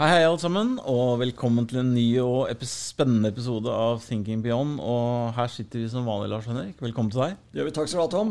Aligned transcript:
Hei, 0.00 0.06
hei, 0.14 0.20
alle 0.24 0.40
sammen, 0.40 0.68
og 0.88 1.18
velkommen 1.20 1.66
til 1.68 1.82
en 1.82 1.90
ny 1.92 2.06
og 2.22 2.46
epi 2.48 2.64
spennende 2.64 3.28
episode 3.34 3.68
av 3.68 3.98
Thinking 4.00 4.40
Beyond. 4.40 4.78
Og 4.80 5.34
her 5.36 5.50
sitter 5.52 5.82
vi 5.82 5.90
som 5.92 6.06
vanlig, 6.08 6.30
Lars 6.32 6.48
Henrik. 6.48 6.78
Velkommen 6.80 7.12
til 7.12 7.20
deg. 7.20 7.34
Gjør 7.58 7.68
vi. 7.68 7.74
Takk 7.76 7.90
skal 7.92 8.00
du 8.00 8.04
ha, 8.06 8.12
Tom. 8.14 8.30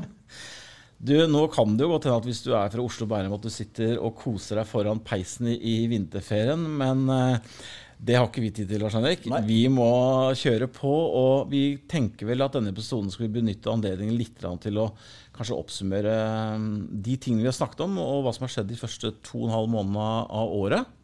Du, 0.98 1.14
Nå 1.30 1.44
kan 1.54 1.78
det 1.78 1.86
jo 1.86 1.92
godt 1.92 2.08
hende 2.10 2.18
at 2.24 2.26
hvis 2.32 2.42
du 2.42 2.50
er 2.58 2.74
fra 2.74 2.82
Oslo 2.82 3.06
Bærum, 3.14 3.38
at 3.38 3.46
du 3.46 3.54
sitter 3.54 4.02
og 4.02 4.18
koser 4.18 4.58
deg 4.58 4.66
foran 4.72 5.04
peisen 5.06 5.54
i, 5.54 5.60
i 5.62 5.78
vinterferien, 5.94 6.66
men 6.82 7.06
uh, 7.06 7.62
det 8.02 8.18
har 8.18 8.26
ikke 8.32 8.48
vi 8.48 8.54
tid 8.64 8.74
til, 8.74 8.82
Lars 8.82 8.98
Henrik. 8.98 9.30
Nei. 9.30 9.46
Vi 9.46 9.62
må 9.70 9.94
kjøre 10.42 10.74
på, 10.74 10.98
og 11.22 11.54
vi 11.54 11.64
tenker 11.86 12.34
vel 12.34 12.50
at 12.50 12.58
denne 12.58 12.74
episoden 12.74 13.14
skal 13.14 13.28
vi 13.28 13.44
benytte 13.44 13.70
anledningen 13.70 14.18
litt 14.18 14.42
til 14.42 14.82
å 14.82 14.90
kanskje 15.38 15.62
oppsummere 15.62 16.18
eh, 16.18 16.70
de 17.06 17.22
tingene 17.22 17.46
vi 17.46 17.54
har 17.54 17.62
snakket 17.62 17.86
om, 17.86 18.00
og 18.02 18.24
hva 18.26 18.34
som 18.34 18.50
har 18.50 18.58
skjedd 18.58 18.74
de 18.74 18.86
første 18.88 19.20
to 19.22 19.44
og 19.44 19.52
en 19.52 19.60
halv 19.60 19.76
månedene 19.78 20.14
av 20.34 20.62
året. 20.64 20.96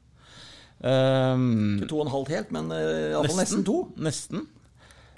Um, 0.84 1.78
ikke 1.80 1.88
to 1.90 2.02
og 2.02 2.06
en 2.06 2.12
halv 2.14 2.32
helt, 2.34 2.52
men 2.54 2.74
uh, 2.74 2.80
iallfall 2.80 3.40
nesten, 3.40 3.62
nesten 3.62 3.66
to. 3.68 3.78
Nesten. 4.08 4.44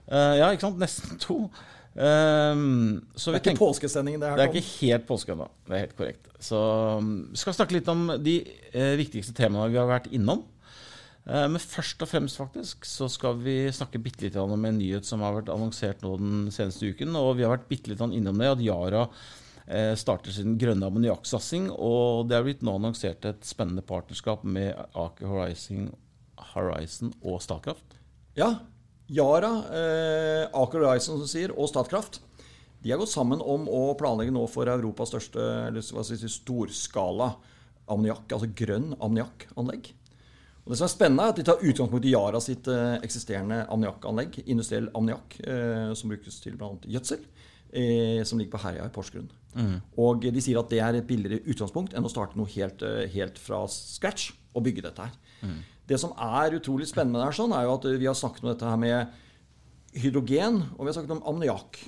Uh, 0.07 0.35
ja, 0.37 0.51
ikke 0.53 0.67
sant. 0.67 0.79
Nesten 0.81 1.21
to. 1.21 1.39
Um, 1.97 2.99
det 3.15 3.31
er 3.31 3.39
ikke 3.39 3.49
tenker, 3.49 3.63
påskesendingen, 3.63 4.21
det 4.21 4.29
her? 4.29 4.37
Det 4.37 4.45
er 4.45 4.53
ikke 4.53 4.83
helt 4.83 5.07
påske 5.09 5.33
ennå. 5.33 5.47
Det 5.65 5.73
er 5.73 5.83
helt 5.87 5.97
korrekt. 5.97 6.29
Så 6.43 6.59
um, 7.01 7.09
vi 7.31 7.41
skal 7.41 7.57
snakke 7.57 7.79
litt 7.79 7.89
om 7.91 8.05
de 8.21 8.37
uh, 8.75 8.93
viktigste 8.99 9.33
temaene 9.37 9.73
vi 9.73 9.81
har 9.81 9.89
vært 9.89 10.11
innom. 10.13 10.45
Uh, 11.27 11.47
men 11.49 11.59
først 11.59 12.05
og 12.05 12.11
fremst 12.11 12.39
faktisk 12.39 12.85
så 12.87 13.09
skal 13.11 13.41
vi 13.41 13.57
snakke 13.73 13.99
bitte 14.03 14.27
litt 14.27 14.37
om 14.39 14.53
en 14.55 14.77
nyhet 14.77 15.09
som 15.09 15.25
har 15.25 15.35
vært 15.39 15.51
annonsert 15.51 16.05
nå 16.05 16.13
den 16.21 16.47
seneste 16.53 16.93
uken. 16.93 17.17
Og 17.17 17.33
vi 17.41 17.47
har 17.47 17.57
vært 17.57 17.67
bitte 17.71 17.91
litt 17.91 18.05
innom 18.05 18.39
det, 18.39 18.53
at 18.53 18.63
Yara 18.63 19.07
Eh, 19.07 19.46
starter 19.99 20.31
sin 20.31 20.53
grønne 20.55 20.87
ammoniakksatsing. 20.87 21.65
Og 21.75 22.29
det 22.29 22.37
er 22.37 22.45
blitt 22.45 22.61
nå 22.63 22.77
annonsert 22.77 23.25
et 23.27 23.43
spennende 23.43 23.83
partnerskap 23.83 24.45
med 24.47 24.71
Aker 24.95 25.27
Horizon, 25.27 25.89
Horizon 26.53 27.11
og 27.19 27.41
Statkraft. 27.43 27.97
Ja. 28.39 28.53
Yara, 29.07 29.51
eh, 29.71 30.45
Aker 30.51 30.83
Horizon 30.83 31.19
som 31.19 31.27
sier, 31.27 31.51
og 31.55 31.69
Statkraft 31.71 32.21
de 32.83 32.91
har 32.91 32.99
gått 33.01 33.11
sammen 33.11 33.41
om 33.41 33.65
å 33.71 33.95
planlegge 33.97 34.33
nå 34.35 34.43
for 34.51 34.69
Europas 34.69 35.09
største 35.09 35.41
hva 35.73 36.03
si, 36.05 36.17
storskala 36.29 37.31
ammoniakk, 37.89 38.35
altså 38.35 38.49
grønn 38.53 38.91
ammoniakkanlegg. 38.99 39.89
Og 40.65 40.73
det 40.73 40.77
som 40.77 40.85
er 40.85 40.91
spennende 40.91 41.25
er 41.25 41.31
at 41.31 41.39
De 41.39 41.45
tar 41.47 41.63
utgangspunkt 41.63 42.05
i 42.05 42.11
Yara 42.13 42.41
sitt 42.43 42.67
eh, 42.71 42.97
eksisterende 43.03 43.63
ammoniakkanlegg, 43.65 44.41
industriell 44.45 44.91
ammoniakk, 44.93 45.39
eh, 45.47 45.93
som 45.97 46.11
brukes 46.11 46.41
til 46.43 46.57
bl.a. 46.59 46.73
gjødsel, 46.85 47.23
eh, 47.71 48.23
som 48.27 48.39
ligger 48.39 48.55
på 48.55 48.63
Herøya 48.63 48.87
i 48.87 48.93
Porsgrunn. 48.93 49.29
Mm. 49.57 49.77
Og 50.03 50.27
de 50.27 50.43
sier 50.43 50.59
at 50.59 50.69
det 50.71 50.81
er 50.83 50.99
et 50.99 51.07
billigere 51.07 51.41
utgangspunkt 51.49 51.95
enn 51.97 52.05
å 52.05 52.11
starte 52.11 52.37
noe 52.39 52.49
helt, 52.53 52.83
eh, 52.85 53.07
helt 53.13 53.39
fra 53.41 53.63
scratch 53.71 54.31
og 54.53 54.65
bygge 54.67 54.85
dette 54.85 55.07
her. 55.07 55.17
Mm. 55.41 55.59
Det 55.87 55.99
som 56.01 56.13
er 56.19 56.57
utrolig 56.57 56.89
spennende, 56.89 57.23
her, 57.23 57.35
sånn, 57.35 57.55
er 57.55 57.67
jo 57.67 57.75
at 57.77 57.85
vi 57.95 58.09
har 58.09 58.17
snakket 58.17 58.43
om 58.43 58.51
dette 58.51 58.67
her 58.67 58.79
med 58.81 59.97
hydrogen, 59.97 60.63
og 60.75 60.83
vi 60.83 60.91
har 60.91 60.97
snakket 60.97 61.15
om 61.15 61.23
ammoniakk. 61.31 61.79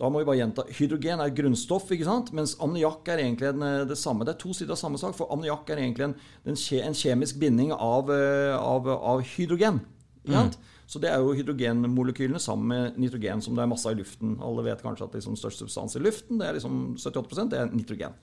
Da 0.00 0.08
må 0.08 0.22
vi 0.22 0.28
bare 0.28 0.40
gjenta. 0.40 0.64
Hydrogen 0.72 1.20
er 1.20 1.32
grunnstoff, 1.36 1.90
ikke 1.92 2.08
sant? 2.08 2.32
mens 2.36 2.54
ammoniakk 2.62 3.08
er 3.12 3.20
egentlig 3.20 3.50
en, 3.50 3.64
det 3.88 3.98
samme. 4.00 4.24
Det 4.24 4.34
er 4.34 4.40
to 4.40 4.52
sider 4.56 4.72
av 4.72 4.80
samme 4.80 5.00
sak, 5.00 5.16
for 5.16 5.32
ammoniakk 5.32 5.72
er 5.72 5.82
egentlig 5.82 6.06
en, 6.08 6.14
en, 6.48 6.96
kjemisk 6.96 7.40
binding 7.40 7.74
av, 7.76 8.12
eh, 8.14 8.56
av, 8.56 8.88
av 8.88 9.24
hydrogen. 9.34 9.82
Ikke 10.22 10.36
sant? 10.36 10.56
Mm. 10.56 10.79
Så 10.90 10.98
det 10.98 11.12
er 11.12 11.22
jo 11.22 11.36
hydrogenmolekylene 11.38 12.40
sammen 12.42 12.72
med 12.72 12.98
nitrogen, 12.98 13.38
som 13.44 13.54
det 13.54 13.62
er 13.62 13.70
masse 13.70 13.86
av 13.86 13.94
i 13.94 14.00
luften. 14.00 14.34
Alle 14.42 14.64
vet 14.66 14.82
kanskje 14.82 15.06
at 15.06 15.14
liksom 15.14 15.36
største 15.38 15.62
substans 15.62 15.94
i 15.94 16.02
luften 16.02 16.40
det 16.40 16.48
er 16.48 16.56
liksom 16.58 16.80
78 16.98 17.44
det 17.52 17.60
er 17.60 17.70
nitrogen. 17.70 18.16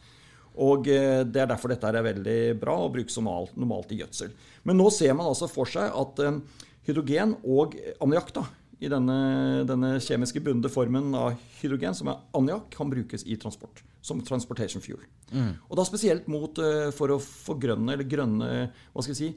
Og 0.57 0.89
eh, 0.91 1.23
Det 1.23 1.44
er 1.44 1.50
derfor 1.50 1.72
dette 1.72 1.88
er 1.88 2.03
veldig 2.03 2.39
bra 2.59 2.75
å 2.81 2.91
bruke 2.91 3.13
som 3.13 3.29
normalt 3.29 3.94
i 3.95 4.01
gjødsel. 4.01 4.33
Men 4.67 4.81
nå 4.81 4.89
ser 4.91 5.16
man 5.16 5.29
altså 5.29 5.47
for 5.51 5.69
seg 5.69 5.95
at 5.95 6.23
eh, 6.25 6.41
hydrogen 6.89 7.38
og 7.45 7.77
ammoniakk 8.01 8.35
i 8.77 8.91
denne, 8.91 9.17
denne, 9.66 9.95
kjemiske 10.03 10.44
bundne 10.45 10.69
formen 10.69 11.16
av 11.17 11.39
hydrogen, 11.61 11.95
som 11.97 12.11
er 12.11 12.19
ammoniakk, 12.38 12.67
kan 12.75 12.91
brukes 12.91 13.23
i 13.25 13.39
transport. 13.39 13.79
Som 14.06 14.19
transportation 14.27 14.83
fuel. 14.83 15.01
Mm. 15.31 15.56
Og 15.66 15.79
da 15.79 15.88
spesielt 15.88 16.27
mot, 16.29 16.59
eh, 16.59 16.91
for 16.95 17.16
å 17.16 17.22
forgrønne 17.23 17.95
eller 17.95 18.11
grønne, 18.11 18.53
hva 18.91 19.03
skal 19.03 19.16
jeg 19.16 19.23
si, 19.23 19.33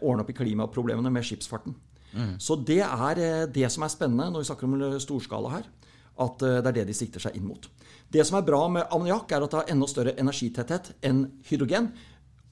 ordne 0.00 0.24
opp 0.24 0.32
i 0.32 0.40
klimaproblemene 0.40 1.12
med 1.12 1.28
skipsfarten. 1.28 1.76
Mm. 2.12 2.34
Så 2.42 2.56
det 2.60 2.82
er 2.84 3.22
eh, 3.22 3.46
det 3.52 3.68
som 3.72 3.84
er 3.84 3.92
spennende 3.92 4.30
når 4.32 4.44
vi 4.44 4.50
snakker 4.50 4.68
om 4.68 5.00
storskala 5.02 5.56
her. 5.56 5.68
At 6.22 6.44
eh, 6.44 6.60
det 6.60 6.72
er 6.72 6.78
det 6.80 6.88
de 6.92 6.96
sikter 6.96 7.22
seg 7.24 7.36
inn 7.38 7.48
mot. 7.48 7.68
Det 8.12 8.24
som 8.28 8.38
er 8.38 8.46
bra 8.46 8.66
med 8.68 8.88
ammoniakk, 8.92 9.32
er 9.32 9.44
at 9.44 9.52
det 9.52 9.60
har 9.62 9.70
enda 9.72 9.88
større 9.88 10.16
energitetthet 10.20 10.92
enn 11.08 11.24
hydrogen. 11.48 11.92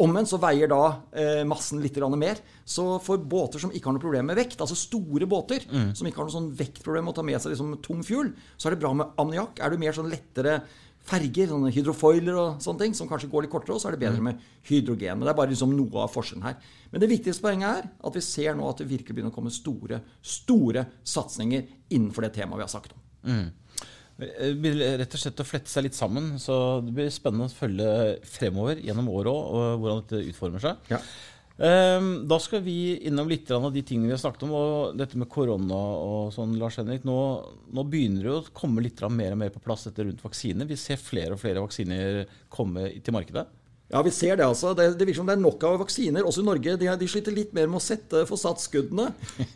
Omvendt 0.01 0.31
så 0.31 0.39
veier 0.41 0.71
da 0.71 0.85
eh, 1.13 1.43
massen 1.45 1.83
litt 1.83 1.99
mer. 2.17 2.39
Så 2.65 2.85
for 3.05 3.21
båter 3.21 3.61
som 3.61 3.73
ikke 3.73 3.91
har 3.91 3.97
noe 3.97 4.03
problem 4.03 4.31
med 4.33 4.39
vekt, 4.41 4.61
altså 4.61 4.79
store 4.79 5.29
båter 5.29 5.67
mm. 5.69 5.91
som 5.99 6.09
ikke 6.09 6.23
har 6.23 6.31
noe 6.31 6.39
sånn 6.39 6.53
vektproblem 6.57 7.11
å 7.11 7.17
ta 7.17 7.25
med 7.27 7.41
seg 7.43 7.53
liksom, 7.53 7.75
tung 7.85 8.01
fuel, 8.07 8.33
så 8.57 8.69
er 8.69 8.77
det 8.77 8.81
bra 8.81 8.95
med 8.97 9.13
ammoniakk. 9.21 9.61
Er 9.61 9.73
du 9.73 9.83
mer 9.83 9.97
sånn 9.97 10.09
lettere 10.09 10.63
ferger, 11.07 11.49
sånne 11.51 11.73
hydrofoiler 11.75 12.37
og 12.39 12.65
sånne 12.65 12.85
ting, 12.85 12.97
som 12.97 13.09
kanskje 13.11 13.31
går 13.33 13.47
litt 13.47 13.53
kortere, 13.53 13.77
og 13.77 13.83
så 13.83 13.91
er 13.91 13.97
det 13.97 14.03
bedre 14.05 14.21
mm. 14.21 14.29
med 14.29 14.43
hydrogen. 14.69 15.19
Men 15.19 15.27
det 15.27 15.33
er 15.33 15.39
bare 15.41 15.53
liksom 15.53 15.73
noe 15.77 16.05
av 16.05 16.13
forskjellen 16.13 16.45
her. 16.47 16.59
Men 16.93 17.03
det 17.03 17.11
viktigste 17.11 17.45
poenget 17.47 17.71
er 17.71 17.89
at 17.89 18.19
vi 18.19 18.25
ser 18.25 18.59
nå 18.59 18.69
at 18.69 18.83
det 18.83 18.91
virkelig 18.91 19.17
begynner 19.17 19.33
å 19.33 19.37
komme 19.37 19.55
store, 19.55 20.03
store 20.21 20.85
satsinger 21.07 21.67
innenfor 21.91 22.27
det 22.27 22.35
temaet 22.37 22.61
vi 22.61 22.67
har 22.67 22.73
sagt 22.73 22.95
om. 22.95 23.03
Mm. 23.31 23.49
Det 24.21 24.53
blir 24.61 24.81
rett 25.01 25.15
og 25.17 25.23
slett 25.23 25.41
å 25.41 25.49
flette 25.49 25.73
seg 25.73 25.87
litt 25.87 25.97
sammen. 25.97 26.35
Så 26.43 26.55
det 26.85 26.95
blir 26.97 27.13
spennende 27.13 27.49
å 27.49 27.55
følge 27.55 27.91
fremover 28.29 28.83
gjennom 28.85 29.09
året 29.13 29.33
òg, 29.33 29.61
hvordan 29.81 30.03
dette 30.05 30.25
utformer 30.31 30.65
seg. 30.65 30.91
Ja. 30.93 31.01
Ehm, 31.61 32.27
da 32.29 32.39
skal 32.41 32.63
vi 32.65 32.97
innom 33.05 33.29
litt 33.29 33.51
av 33.53 33.67
de 33.73 33.83
tingene 33.85 34.09
vi 34.09 34.15
har 34.15 34.23
snakket 34.23 34.47
om. 34.47 34.55
og 34.57 34.97
Dette 34.97 35.19
med 35.21 35.29
korona 35.29 35.77
og 35.77 36.33
sånn, 36.33 36.57
Lars 36.61 36.81
Henrik. 36.81 37.05
Nå, 37.05 37.17
nå 37.77 37.85
begynner 37.85 38.27
det 38.27 38.37
å 38.39 38.45
komme 38.57 38.85
litt 38.85 39.03
mer 39.13 39.37
og 39.37 39.43
mer 39.43 39.53
på 39.53 39.61
plass 39.65 39.85
dette 39.89 40.07
rundt 40.07 40.25
vaksiner. 40.25 40.69
Vi 40.69 40.81
ser 40.81 41.01
flere 41.01 41.37
og 41.37 41.43
flere 41.43 41.61
vaksiner 41.61 42.25
komme 42.49 42.89
til 43.05 43.17
markedet. 43.17 43.45
Ja, 43.91 44.03
vi 44.07 44.11
ser 44.15 44.37
det. 44.39 44.47
altså. 44.47 44.71
Det, 44.75 44.93
det 44.99 45.07
virker 45.07 45.19
som 45.19 45.27
det 45.27 45.35
er 45.35 45.43
nok 45.43 45.65
av 45.67 45.81
vaksiner. 45.83 46.27
Også 46.27 46.45
i 46.45 46.47
Norge. 46.47 46.77
De, 46.79 46.87
de 47.01 47.09
sliter 47.11 47.35
litt 47.35 47.55
mer 47.57 47.67
med 47.67 47.81
å 47.81 47.83
sette, 47.83 48.23
få 48.29 48.39
satt 48.39 48.63
skuddene 48.63 49.09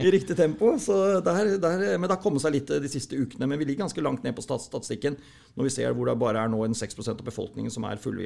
i 0.03 0.11
riktig 0.11 0.37
tempo. 0.39 0.73
Så 0.83 0.97
der, 1.25 1.55
der, 1.63 1.85
men 1.95 2.09
det 2.09 2.17
har 2.17 2.23
kommet 2.23 2.43
seg 2.43 2.57
litt 2.57 2.73
de 2.83 2.91
siste 2.91 3.15
ukene. 3.15 3.47
Men 3.47 3.61
vi 3.61 3.69
ligger 3.69 3.85
ganske 3.85 4.05
langt 4.05 4.27
ned 4.27 4.35
på 4.35 4.43
statistikken 4.43 5.19
når 5.55 5.69
vi 5.69 5.71
ser 5.71 5.95
hvor 5.95 6.11
det 6.11 6.17
bare 6.19 6.43
er 6.43 6.51
nå 6.51 6.65
en 6.67 6.75
6% 6.75 7.15
av 7.15 7.27
befolkningen 7.27 7.71
som 7.71 7.87
er 7.87 8.01
full, 8.03 8.19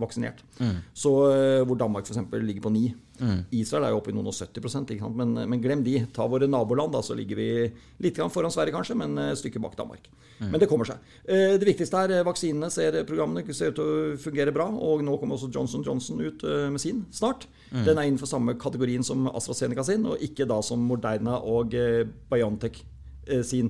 vaksinert. 0.00 0.40
Mm. 0.56 0.78
Så 0.96 1.12
eh, 1.28 1.60
Hvor 1.68 1.76
Danmark 1.76 2.08
f.eks. 2.08 2.22
ligger 2.40 2.64
på 2.64 2.72
9 2.72 2.92
mm. 3.20 3.40
Israel 3.58 3.84
er 3.84 3.92
jo 3.92 4.00
oppe 4.00 4.14
i 4.14 4.16
noen 4.16 4.30
og 4.30 4.36
70% 4.36 4.94
men, 5.12 5.34
men, 5.36 5.60
glem 5.60 5.84
de. 5.84 5.98
Ta 6.14 6.24
våre 6.30 6.48
naboland, 6.48 6.94
da, 6.96 7.02
så 7.04 7.16
ligger 7.18 7.36
vi 7.36 7.50
litt 8.04 8.20
foran 8.32 8.54
Sverige 8.54 8.72
kanskje, 8.72 8.96
men 8.96 9.18
et 9.26 9.40
stykke 9.42 9.60
bak 9.60 9.76
Danmark. 9.76 10.08
Mm. 10.38 10.48
Men 10.54 10.62
det 10.62 10.70
kommer 10.70 10.88
seg. 10.88 11.04
Eh, 11.28 11.58
det 11.60 11.68
viktigste 11.68 12.06
er 12.06 12.16
eh, 12.16 12.24
vaksinene. 12.26 12.72
ser 12.72 13.02
Programmene 13.08 13.44
ser 13.52 13.74
ut 13.74 13.78
til 13.78 13.84
å 13.84 14.16
fungere 14.22 14.54
bra. 14.56 14.70
og 14.72 15.01
nå 15.06 15.16
kommer 15.20 15.36
også 15.36 15.50
Johnson 15.52 15.84
Johnson 15.86 16.20
ut 16.22 16.42
eh, 16.46 16.68
med 16.72 16.82
sin 16.82 17.04
snart. 17.14 17.46
Mm. 17.70 17.84
Den 17.86 17.98
er 17.98 18.08
innenfor 18.08 18.30
samme 18.30 18.56
kategorien 18.60 19.04
som 19.06 19.28
AstraZeneca 19.30 19.84
sin, 19.86 20.06
og 20.08 20.22
ikke 20.24 20.46
da 20.48 20.58
som 20.64 20.82
Moderna 20.86 21.38
og 21.38 21.76
eh, 21.78 22.02
Biontech 22.32 22.82
sin, 23.46 23.68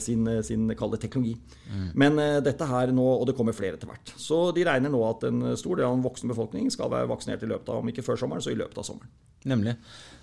sin, 0.00 0.24
sin, 0.40 0.70
kalde 0.72 0.96
teknologi. 0.96 1.34
Mm. 1.68 1.88
Men 2.00 2.14
dette 2.40 2.64
her 2.64 2.88
nå, 2.96 3.04
og 3.04 3.26
det 3.28 3.34
kommer 3.36 3.52
flere 3.52 3.76
etter 3.76 3.90
hvert. 3.90 4.14
Så 4.16 4.38
de 4.56 4.64
regner 4.64 4.88
nå 4.88 5.02
at 5.04 5.26
en 5.28 5.50
stor 5.60 5.76
del 5.76 5.84
av 5.84 5.98
den 5.98 6.06
voksne 6.06 6.30
befolkning 6.30 6.70
skal 6.72 6.88
være 6.88 7.10
vaksinert 7.10 7.44
i 7.44 7.50
løpet 7.50 7.68
av, 7.68 7.82
om 7.82 7.90
ikke 7.92 8.06
før 8.06 8.16
sommeren, 8.22 8.40
så 8.40 8.54
i 8.54 8.56
løpet 8.56 8.80
av 8.80 8.86
sommeren. 8.88 9.12
Nemlig. 9.52 9.74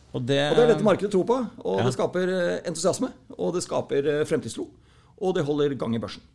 Og 0.09 0.25
det, 0.25 0.39
og 0.41 0.57
det 0.57 0.63
er 0.63 0.71
dette 0.73 0.87
markedet 0.89 1.13
tror 1.13 1.27
på. 1.29 1.37
Og 1.69 1.77
ja. 1.77 1.85
det 1.85 1.93
skaper 1.93 2.33
entusiasme, 2.57 3.11
og 3.37 3.53
det 3.53 3.61
skaper 3.67 4.09
fremtidstro. 4.25 4.65
Og 5.21 5.37
det 5.37 5.45
holder 5.45 5.77
gang 5.77 5.93
i 5.93 6.01
børsen. 6.01 6.25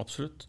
Absolutt. 0.00 0.48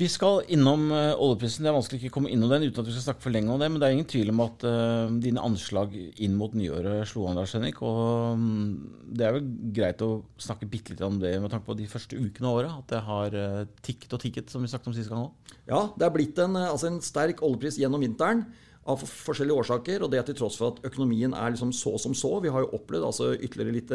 Vi 0.00 0.06
skal 0.08 0.46
innom 0.48 0.86
uh, 0.94 1.12
oljeprisen. 1.20 1.66
Det 1.66 1.68
er 1.68 1.74
vanskelig 1.76 1.98
ikke 2.00 2.08
å 2.08 2.14
komme 2.14 2.30
innom 2.32 2.48
den 2.48 2.62
uten 2.64 2.80
at 2.80 2.86
vi 2.88 2.94
skal 2.94 3.02
snakke 3.10 3.24
for 3.26 3.34
lenge 3.34 3.52
om 3.52 3.60
det. 3.60 3.66
Men 3.68 3.82
det 3.82 3.88
er 3.88 3.96
ingen 3.98 4.08
tvil 4.08 4.30
om 4.32 4.40
at 4.46 4.64
uh, 4.64 5.12
dine 5.20 5.42
anslag 5.44 5.92
inn 5.92 6.38
mot 6.40 6.54
nyåret 6.56 7.04
slo 7.10 7.26
an, 7.28 7.36
Lars 7.36 7.52
Henrik. 7.56 7.82
Og 7.84 8.38
um, 8.38 8.78
det 9.12 9.26
er 9.26 9.36
vel 9.36 9.50
greit 9.76 10.00
å 10.06 10.22
snakke 10.40 10.70
bitte 10.72 10.94
litt 10.94 11.04
om 11.04 11.20
det 11.20 11.34
med 11.42 11.52
tanke 11.52 11.68
på 11.68 11.76
de 11.76 11.90
første 11.90 12.16
ukene 12.16 12.48
av 12.48 12.62
året. 12.62 12.78
At 12.80 12.94
det 12.94 13.02
har 13.10 13.36
uh, 13.36 13.60
tikket 13.84 14.16
og 14.16 14.24
tikket, 14.24 14.48
som 14.48 14.64
vi 14.64 14.72
snakket 14.72 14.88
om 14.88 14.96
sist 14.96 15.12
gang 15.12 15.26
òg. 15.26 15.54
Ja, 15.68 15.84
det 15.92 16.08
er 16.08 16.16
blitt 16.16 16.40
en, 16.40 16.56
altså 16.62 16.88
en 16.88 17.00
sterk 17.04 17.44
oljepris 17.44 17.76
gjennom 17.82 18.00
vinteren 18.00 18.46
av 18.88 19.04
forskjellige 19.04 19.66
årsaker. 19.66 20.06
Og 20.06 20.14
det 20.14 20.24
til 20.30 20.38
tross 20.40 20.56
for 20.56 20.72
at 20.72 20.84
økonomien 20.88 21.36
er 21.36 21.52
liksom 21.52 21.74
så 21.76 21.98
som 22.00 22.16
så. 22.16 22.38
Vi 22.40 22.52
har 22.56 22.64
jo 22.64 22.72
opplevd 22.78 23.10
altså 23.10 23.34
ytterligere 23.36 23.76
litt 23.76 23.92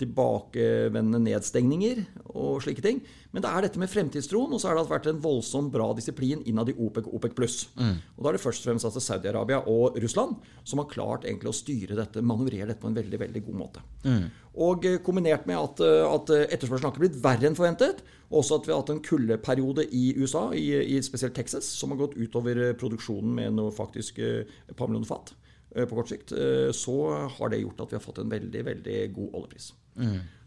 tilbakevendende 0.00 1.20
nedstengninger 1.28 2.06
og 2.32 2.62
slike 2.64 2.88
ting. 2.88 3.04
Men 3.32 3.44
det 3.44 3.50
er 3.50 3.64
dette 3.64 3.80
med 3.80 3.90
fremtidstroen, 3.90 4.52
og 4.52 4.60
så 4.60 4.68
har 4.68 4.76
det 4.76 4.84
vært 4.90 5.08
en 5.08 5.22
voldsomt 5.24 5.72
bra 5.72 5.88
disiplin 5.96 6.42
innad 6.48 6.68
i 6.68 6.76
OPEC 6.76 7.08
og 7.08 7.16
OPEC 7.18 7.36
pluss. 7.38 7.58
Mm. 7.78 7.96
Og 8.16 8.22
da 8.22 8.30
er 8.30 8.36
det 8.36 8.42
først 8.44 8.62
og 8.62 8.70
fremst 8.70 8.88
altså 8.88 9.02
Saudi-Arabia 9.02 9.62
og 9.72 9.98
Russland 10.04 10.36
som 10.68 10.82
har 10.82 10.90
klart 10.92 11.24
egentlig 11.24 11.52
å 11.52 11.56
styre 11.56 11.96
dette, 11.96 12.24
manøvrere 12.24 12.68
dette 12.68 12.82
på 12.82 12.90
en 12.90 12.98
veldig 12.98 13.22
veldig 13.24 13.44
god 13.48 13.60
måte. 13.62 13.84
Mm. 14.04 14.24
Og 14.62 14.84
eh, 14.88 14.98
kombinert 15.04 15.48
med 15.48 15.56
at, 15.56 15.80
eh, 15.80 16.04
at 16.04 16.34
etterspørselen 16.44 16.90
har 16.90 16.92
ikke 16.92 17.06
blitt 17.06 17.22
verre 17.24 17.48
enn 17.48 17.56
forventet, 17.56 18.04
og 18.28 18.42
også 18.42 18.60
at 18.60 18.68
vi 18.68 18.74
har 18.74 18.82
hatt 18.82 18.92
en 18.94 19.04
kuldeperiode 19.04 19.86
i 19.96 20.10
USA, 20.20 20.50
i, 20.56 20.66
i 20.96 21.00
spesielt 21.04 21.36
Texas, 21.36 21.68
som 21.78 21.92
har 21.92 22.02
gått 22.04 22.18
utover 22.20 22.60
produksjonen 22.80 23.32
med 23.40 23.56
noe 23.56 23.72
faktisk 23.72 24.20
et 24.20 24.76
par 24.76 24.92
millioner 24.92 25.08
fat. 25.08 25.32
eh, 25.76 25.86
på 25.88 25.96
kort 25.96 26.08
sikt, 26.12 26.32
eh, 26.32 26.70
så 26.72 27.28
har 27.28 27.48
det 27.48 27.62
gjort 27.62 27.80
at 27.80 27.92
vi 27.92 27.96
har 27.96 28.04
fått 28.04 28.18
en 28.22 28.32
veldig, 28.32 28.64
veldig 28.64 28.98
god 29.16 29.38
oljepris. 29.40 29.72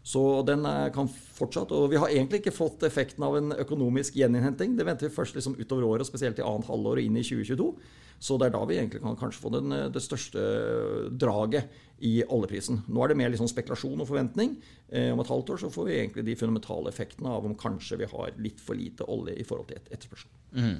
Så 0.06 0.22
den 0.46 0.62
eh, 0.68 0.88
kan 0.94 1.08
fortsatt 1.10 1.72
Og 1.74 1.88
vi 1.90 1.98
har 1.98 2.12
egentlig 2.12 2.38
ikke 2.42 2.54
fått 2.54 2.84
effekten 2.86 3.24
av 3.26 3.36
en 3.38 3.54
økonomisk 3.56 4.14
gjeninnhenting. 4.20 4.76
Det 4.78 4.86
venter 4.86 5.08
vi 5.08 5.16
først 5.16 5.34
liksom 5.34 5.56
utover 5.58 5.88
året, 5.88 6.06
spesielt 6.06 6.38
i 6.38 6.46
annet 6.46 6.68
halvår 6.70 7.00
og 7.00 7.08
inn 7.08 7.18
i 7.18 7.24
2022. 7.26 7.66
Så 8.22 8.38
det 8.38 8.46
er 8.46 8.54
da 8.54 8.62
vi 8.64 8.78
egentlig 8.78 9.02
kan 9.02 9.18
kanskje 9.18 9.42
få 9.42 9.50
den, 9.52 9.74
det 9.92 10.00
største 10.00 10.44
draget 11.10 11.66
i 12.06 12.20
oljeprisen. 12.22 12.82
Nå 12.86 13.02
er 13.02 13.12
det 13.12 13.18
mer 13.18 13.32
liksom 13.32 13.50
spekulasjon 13.50 14.00
og 14.04 14.08
forventning. 14.08 14.54
Eh, 14.88 15.10
om 15.12 15.20
et 15.20 15.32
halvt 15.32 15.52
år 15.54 15.62
så 15.64 15.72
får 15.74 15.88
vi 15.88 15.98
egentlig 15.98 16.26
de 16.28 16.38
fundamentale 16.38 16.92
effektene 16.92 17.32
av 17.32 17.48
om 17.48 17.56
kanskje 17.58 17.98
vi 18.00 18.08
har 18.12 18.38
litt 18.38 18.62
for 18.62 18.78
lite 18.78 19.08
olje 19.10 19.34
i 19.36 19.46
forhold 19.48 19.72
til 19.72 19.80
et 19.80 19.90
etterspørsel. 19.96 20.30
Mm. 20.54 20.78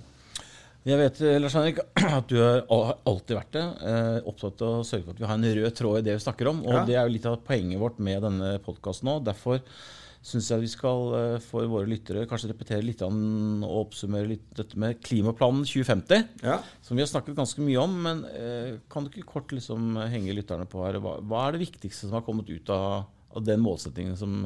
Jeg 0.87 1.01
vet 1.01 1.21
Lars 1.43 1.55
Henrik, 1.59 1.81
at 2.19 2.29
du 2.31 2.37
har 2.39 2.63
alltid 3.11 3.35
vært 3.35 3.55
det, 3.57 3.67
eh, 3.91 4.17
opptatt 4.31 4.63
av 4.63 4.81
å 4.81 4.87
sørge 4.87 5.09
for 5.09 5.17
at 5.17 5.23
vi 5.23 5.27
har 5.27 5.35
en 5.35 5.55
rød 5.59 5.75
tråd 5.75 5.99
i 5.99 6.07
det 6.07 6.15
vi 6.15 6.23
snakker 6.23 6.51
om. 6.53 6.61
Og 6.63 6.77
ja. 6.77 6.83
det 6.87 6.95
er 6.95 7.09
jo 7.09 7.15
litt 7.17 7.27
av 7.27 7.41
poenget 7.47 7.81
vårt 7.83 7.99
med 7.99 8.23
denne 8.23 8.53
podkasten 8.63 9.11
nå. 9.11 9.17
Derfor 9.27 9.65
syns 10.27 10.53
jeg 10.53 10.63
vi 10.63 10.71
skal 10.71 11.11
eh, 11.19 11.35
for 11.43 11.67
våre 11.73 11.91
lyttere 11.91 12.23
kanskje 12.31 12.53
repetere 12.53 12.87
litt 12.87 13.03
og 13.03 13.67
oppsummere 13.81 14.31
litt 14.31 14.47
dette 14.55 14.79
med 14.79 15.03
Klimaplanen 15.03 15.67
2050, 15.67 16.25
ja. 16.47 16.61
som 16.87 16.95
vi 16.95 17.03
har 17.03 17.11
snakket 17.11 17.39
ganske 17.43 17.67
mye 17.67 17.83
om. 17.83 17.99
Men 18.07 18.23
eh, 18.31 18.73
kan 18.93 19.03
du 19.03 19.11
ikke 19.11 19.27
kort 19.35 19.59
liksom 19.59 19.99
henge 20.07 20.39
lytterne 20.39 20.71
på 20.71 20.87
her? 20.87 21.03
Hva, 21.03 21.19
hva 21.19 21.49
er 21.49 21.57
det 21.59 21.65
viktigste 21.67 22.07
som 22.07 22.21
har 22.21 22.27
kommet 22.31 22.47
ut 22.47 22.71
av, 22.71 23.09
av 23.35 23.43
den 23.43 23.59
målsettingen 23.67 24.15
som 24.23 24.39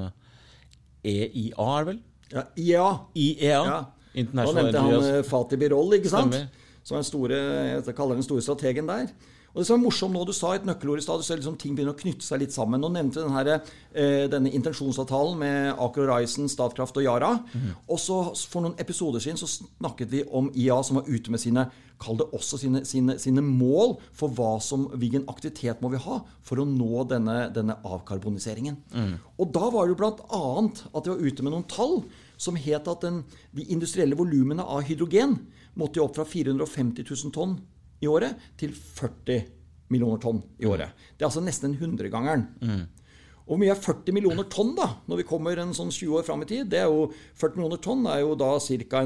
EIA 1.04 1.52
er, 1.68 1.90
vel? 1.92 2.04
Ja, 2.32 2.48
IEA. 2.56 2.92
IEA. 3.12 3.64
Ja. 3.74 3.80
Nå 4.14 4.52
nevnte 4.56 4.84
han 4.84 5.10
eh, 5.10 5.20
Fatih 5.26 5.60
Birol, 5.60 5.98
ikke 5.98 6.12
sant? 6.12 6.34
Stemmer. 6.34 6.70
som 6.86 6.98
er 6.98 7.04
store, 7.06 7.42
jeg 7.76 7.94
kaller 7.96 8.18
den 8.18 8.26
store 8.26 8.42
strategen 8.44 8.88
der. 8.90 9.10
Og 9.50 9.60
det 9.60 9.66
som 9.66 9.80
er 9.80 9.82
morsomt 9.82 10.14
nå, 10.14 10.22
Du 10.26 10.32
sa 10.34 10.52
et 10.54 10.66
nøkkelord 10.66 11.00
i 11.00 11.02
stad, 11.02 11.24
liksom 11.26 11.56
ting 11.58 11.74
begynner 11.74 11.96
å 11.96 11.98
knytte 11.98 12.22
seg 12.22 12.42
litt 12.44 12.54
sammen. 12.54 12.80
Nå 12.80 12.90
nevnte 12.94 13.18
du 13.18 13.26
denne, 13.26 13.60
eh, 13.92 14.28
denne 14.30 14.52
intensjonsavtalen 14.54 15.38
med 15.38 15.74
Aker 15.74 16.06
Horizon, 16.06 16.48
Statkraft 16.48 16.96
og 16.96 17.02
Yara. 17.02 17.32
Mm. 17.52 17.74
Og 17.88 17.98
så 17.98 18.20
For 18.50 18.62
noen 18.62 18.78
episoder 18.78 19.18
siden 19.18 19.38
så 19.38 19.48
snakket 19.50 20.10
vi 20.10 20.24
om 20.30 20.50
IA 20.54 20.82
som 20.82 20.96
var 20.96 21.08
ute 21.08 21.30
med 21.30 21.40
sine 21.40 21.70
kall 22.00 22.16
det 22.16 22.30
også 22.32 22.58
sine, 22.58 22.84
sine, 22.84 23.18
sine 23.18 23.42
mål 23.44 23.98
for 24.16 24.32
hva 24.32 24.60
som, 24.60 24.86
hvilken 24.94 25.26
aktivitet 25.28 25.82
må 25.82 25.90
vi 25.90 26.00
ha 26.00 26.20
for 26.42 26.62
å 26.62 26.64
nå 26.64 27.04
denne, 27.10 27.52
denne 27.52 27.76
avkarboniseringen. 27.84 28.76
Mm. 28.94 29.14
Og 29.38 29.52
Da 29.52 29.68
var 29.68 29.86
det 29.86 29.96
jo 29.96 30.00
bl.a. 30.00 30.70
at 30.94 31.04
de 31.04 31.10
var 31.10 31.20
ute 31.20 31.42
med 31.42 31.52
noen 31.52 31.68
tall 31.68 32.04
som 32.40 32.56
het 32.56 32.88
at 32.88 33.04
den, 33.04 33.22
de 33.56 33.66
industrielle 33.74 34.16
volumene 34.18 34.64
av 34.64 34.86
hydrogen 34.88 35.36
måtte 35.78 36.00
jo 36.00 36.06
opp 36.08 36.16
fra 36.16 36.26
450 36.28 37.04
000 37.04 37.34
tonn 37.36 37.58
i 38.00 38.08
året 38.08 38.38
til 38.60 38.72
40 38.72 39.44
millioner 39.92 40.22
tonn 40.22 40.40
i 40.62 40.68
året. 40.70 40.96
Det 41.16 41.24
er 41.24 41.28
altså 41.28 41.44
nesten 41.44 41.72
en 41.72 41.80
hundregangeren. 41.82 42.46
Mm. 42.62 42.88
Og 43.50 43.56
hvor 43.56 43.60
mye 43.64 43.72
er 43.74 43.82
40 43.82 44.14
millioner 44.14 44.46
tonn, 44.46 44.76
da, 44.78 44.86
når 45.10 45.20
vi 45.20 45.26
kommer 45.26 45.58
en 45.58 45.72
sånn 45.74 45.90
20 45.90 46.20
år 46.20 46.26
fram 46.26 46.44
i 46.44 46.48
tid? 46.48 46.68
Det 46.70 46.84
er 46.84 46.86
jo, 46.86 47.08
40 47.40 47.58
millioner 47.58 47.80
tonn 47.82 48.04
er 48.06 48.20
jo 48.22 48.36
da 48.38 48.52
ca. 48.62 49.00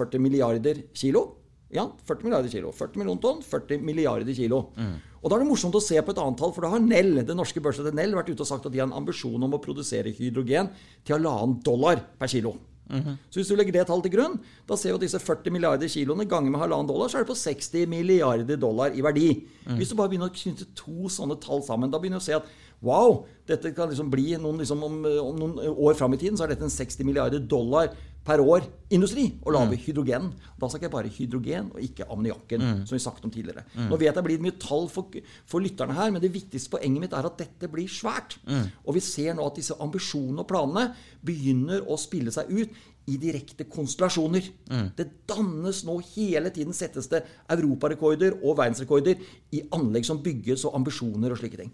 40 0.00 0.24
milliarder 0.24 0.80
kilo. 0.98 1.22
Ja, 1.70 1.84
40 2.08 2.26
milliarder 2.26 2.50
kilo. 2.50 2.72
40 2.74 2.98
millioner 2.98 3.22
tonn, 3.22 3.44
40 3.46 3.84
milliarder 3.86 4.34
kilo. 4.34 4.64
Mm. 4.74 4.96
Og 5.22 5.30
Da 5.30 5.36
er 5.36 5.42
det 5.42 5.50
morsomt 5.50 5.74
å 5.74 5.82
se 5.82 5.98
på 5.98 6.14
et 6.14 6.22
annet 6.22 6.38
tall, 6.38 6.52
for 6.54 6.62
da 6.62 6.72
har 6.74 6.82
Nell, 6.82 7.24
det 7.26 7.36
norske 7.36 7.60
børsstedet 7.62 7.94
Nell 7.96 8.14
vært 8.14 8.30
ute 8.30 8.44
og 8.44 8.50
sagt 8.50 8.66
at 8.66 8.72
de 8.72 8.78
har 8.78 8.88
en 8.88 8.98
ambisjon 9.00 9.42
om 9.42 9.56
å 9.56 9.62
produsere 9.62 10.14
hydrogen 10.14 10.70
til 11.04 11.18
halvannen 11.18 11.58
dollar 11.66 12.04
per 12.18 12.30
kilo. 12.30 12.56
Mm 12.88 13.00
-hmm. 13.02 13.16
Så 13.30 13.40
hvis 13.40 13.48
du 13.48 13.56
legger 13.56 13.72
det 13.72 13.86
tallet 13.86 14.02
til 14.02 14.12
grunn, 14.12 14.40
da 14.68 14.76
ser 14.76 14.88
vi 14.88 14.94
at 14.94 15.00
disse 15.00 15.18
40 15.18 15.50
milliarder 15.50 15.88
kiloene 15.88 16.24
ganger 16.24 16.50
med 16.50 16.60
halvannen 16.60 16.88
dollar, 16.88 17.08
så 17.08 17.18
er 17.18 17.24
det 17.24 17.28
på 17.28 17.34
60 17.34 17.86
milliarder 17.86 18.56
dollar 18.56 18.90
i 18.94 19.00
verdi. 19.00 19.46
Mm. 19.66 19.76
Hvis 19.76 19.88
du 19.88 19.96
bare 19.96 20.08
begynner 20.08 20.30
å 20.30 20.34
knytte 20.34 20.66
to 20.74 21.08
sånne 21.08 21.36
tall 21.40 21.62
sammen, 21.62 21.90
da 21.90 21.98
begynner 21.98 22.18
du 22.18 22.22
å 22.22 22.24
se 22.24 22.32
at 22.32 22.44
wow, 22.80 23.26
dette 23.48 23.74
kan 23.74 23.88
liksom 23.88 24.10
bli 24.10 24.36
noen, 24.36 24.58
liksom, 24.58 24.82
om, 24.82 25.04
om, 25.04 25.38
noen 25.38 25.58
år 25.58 25.94
fram 25.94 26.14
i 26.14 26.16
tiden, 26.16 26.36
så 26.36 26.44
er 26.44 26.48
dette 26.48 26.64
en 26.64 26.70
60 26.70 27.04
milliarder 27.04 27.38
dollar 27.38 27.90
per 28.28 28.42
år 28.44 28.66
industri 28.92 29.24
å 29.44 29.52
lage 29.54 29.72
mm. 29.72 29.80
hydrogen. 29.86 30.28
Da 30.60 30.68
snakker 30.68 30.88
jeg 30.88 30.94
bare 30.94 31.12
hydrogen 31.12 31.70
og 31.72 31.80
ikke 31.84 32.08
ammoniakken, 32.08 32.64
mm. 32.64 32.82
som 32.88 32.96
vi 32.96 33.02
snakket 33.04 33.28
om 33.28 33.32
tidligere. 33.32 33.64
Mm. 33.74 33.88
Nå 33.88 34.00
vet 34.00 34.10
jeg 34.10 34.18
det 34.18 34.26
blir 34.26 34.44
mye 34.44 34.58
tall 34.60 34.86
for, 34.92 35.16
for, 35.48 35.64
lytterne 35.64 35.96
her, 35.96 36.12
men 36.12 36.24
det 36.24 36.32
viktigste 36.34 36.72
poenget 36.76 37.06
mitt 37.06 37.16
er 37.16 37.28
at 37.28 37.40
dette 37.40 37.72
blir 37.72 37.88
svært. 37.92 38.38
Mm. 38.48 38.68
Og 38.84 38.98
vi 38.98 39.04
ser 39.04 39.36
nå 39.36 39.48
at 39.48 39.58
disse 39.60 39.76
ambisjonene 39.80 40.44
og 40.44 40.50
planene 40.50 40.86
begynner 41.24 41.88
å 41.88 41.98
spille 42.00 42.34
seg 42.34 42.52
ut 42.52 42.78
i 43.08 43.16
direkte 43.16 43.64
konstellasjoner. 43.72 44.50
Mm. 44.68 44.88
Det 44.98 45.06
dannes 45.28 45.80
nå 45.88 45.96
hele 46.10 46.52
tiden 46.52 46.76
settes 46.76 47.08
det 47.08 47.22
europarekorder 47.54 48.36
og 48.42 48.58
verdensrekorder 48.60 49.20
i 49.56 49.62
anlegg 49.72 50.04
som 50.04 50.20
bygges, 50.24 50.66
og 50.68 50.76
ambisjoner 50.76 51.32
og 51.32 51.40
slike 51.40 51.62
ting. 51.62 51.72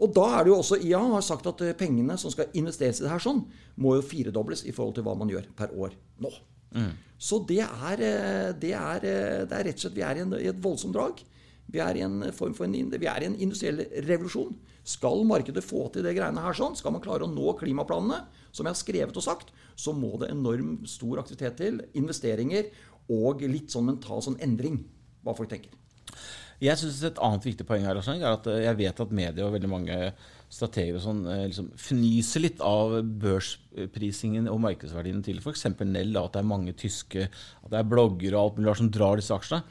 Og 0.00 0.14
da 0.16 0.26
er 0.38 0.46
det 0.46 0.52
jo 0.52 0.58
også 0.62 0.78
IA 0.80 1.00
har 1.12 1.24
sagt 1.24 1.48
at 1.50 1.62
eh, 1.64 1.76
pengene 1.76 2.16
som 2.20 2.32
skal 2.32 2.52
investeres 2.56 3.00
i 3.00 3.04
det 3.04 3.12
her 3.12 3.22
sånn, 3.22 3.42
må 3.80 3.98
jo 3.98 4.06
firedobles 4.06 4.64
i 4.64 4.74
forhold 4.76 4.96
til 4.96 5.04
hva 5.06 5.16
man 5.18 5.32
gjør 5.32 5.50
per 5.56 5.74
år 5.76 5.96
nå. 6.24 6.32
Mm. 6.76 6.92
Så 7.20 7.42
det 7.48 7.60
er, 7.66 8.00
eh, 8.06 8.48
det, 8.56 8.72
er, 8.76 9.04
eh, 9.04 9.42
det 9.44 9.56
er, 9.56 9.66
rett 9.68 9.76
og 9.76 9.84
slett 9.84 9.98
Vi 9.98 10.06
er 10.06 10.20
i, 10.20 10.24
en, 10.24 10.34
i 10.38 10.48
et 10.48 10.62
voldsomt 10.64 10.96
drag. 10.96 11.20
Vi 11.70 11.82
er 11.84 11.98
i 11.98 12.04
en 12.06 12.30
form 12.34 12.54
for 12.56 12.66
en, 12.66 12.94
vi 12.96 13.08
er 13.10 13.22
i 13.22 13.28
en 13.28 13.36
industriell 13.36 13.84
revolusjon. 14.08 14.56
Skal 14.90 15.26
markedet 15.28 15.62
få 15.62 15.84
til 15.92 16.06
det 16.06 16.16
greiene 16.16 16.42
her 16.42 16.56
sånn, 16.56 16.78
skal 16.78 16.94
man 16.94 17.04
klare 17.04 17.26
å 17.26 17.30
nå 17.30 17.52
klimaplanene, 17.60 18.24
som 18.50 18.66
jeg 18.66 18.72
har 18.72 18.80
skrevet 18.80 19.20
og 19.20 19.26
sagt, 19.26 19.52
så 19.78 19.92
må 19.94 20.16
det 20.18 20.32
enormt 20.32 20.88
stor 20.90 21.20
aktivitet 21.20 21.60
til. 21.60 21.82
Investeringer 22.00 22.72
og 23.12 23.44
litt 23.44 23.70
sånn 23.70 23.90
mental 23.90 24.24
sånn 24.24 24.40
endring, 24.42 24.80
hva 25.22 25.36
folk 25.36 25.52
tenker. 25.52 25.76
Jeg 26.60 26.76
synes 26.76 26.98
Et 27.08 27.22
annet 27.24 27.46
viktig 27.48 27.64
poeng 27.68 27.86
her 27.88 27.96
er 27.96 28.26
at 28.34 28.50
eh, 28.50 28.64
jeg 28.66 28.78
vet 28.82 29.02
at 29.04 29.14
media 29.16 29.46
og 29.46 29.54
veldig 29.54 29.70
mange 29.72 30.00
strateger 30.50 30.98
og 30.98 31.04
sånn 31.04 31.22
eh, 31.30 31.46
liksom 31.48 31.70
fnyser 31.78 32.44
litt 32.44 32.60
av 32.64 32.98
børsprisingen 33.22 34.50
og 34.50 34.60
markedsverdien 34.66 35.22
til 35.24 35.40
f.eks. 35.40 35.64
Nell. 35.86 36.12
At 36.20 36.36
det 36.36 36.42
er 36.42 36.52
mange 36.52 36.76
tyske 36.76 37.30
at 37.30 37.72
det 37.72 37.80
er 37.80 37.88
bloggere 37.88 38.36
og 38.36 38.42
alt 38.42 38.60
mulig 38.60 38.76
som 38.82 38.92
drar 38.92 39.20
disse 39.20 39.34
aksjene. 39.36 39.64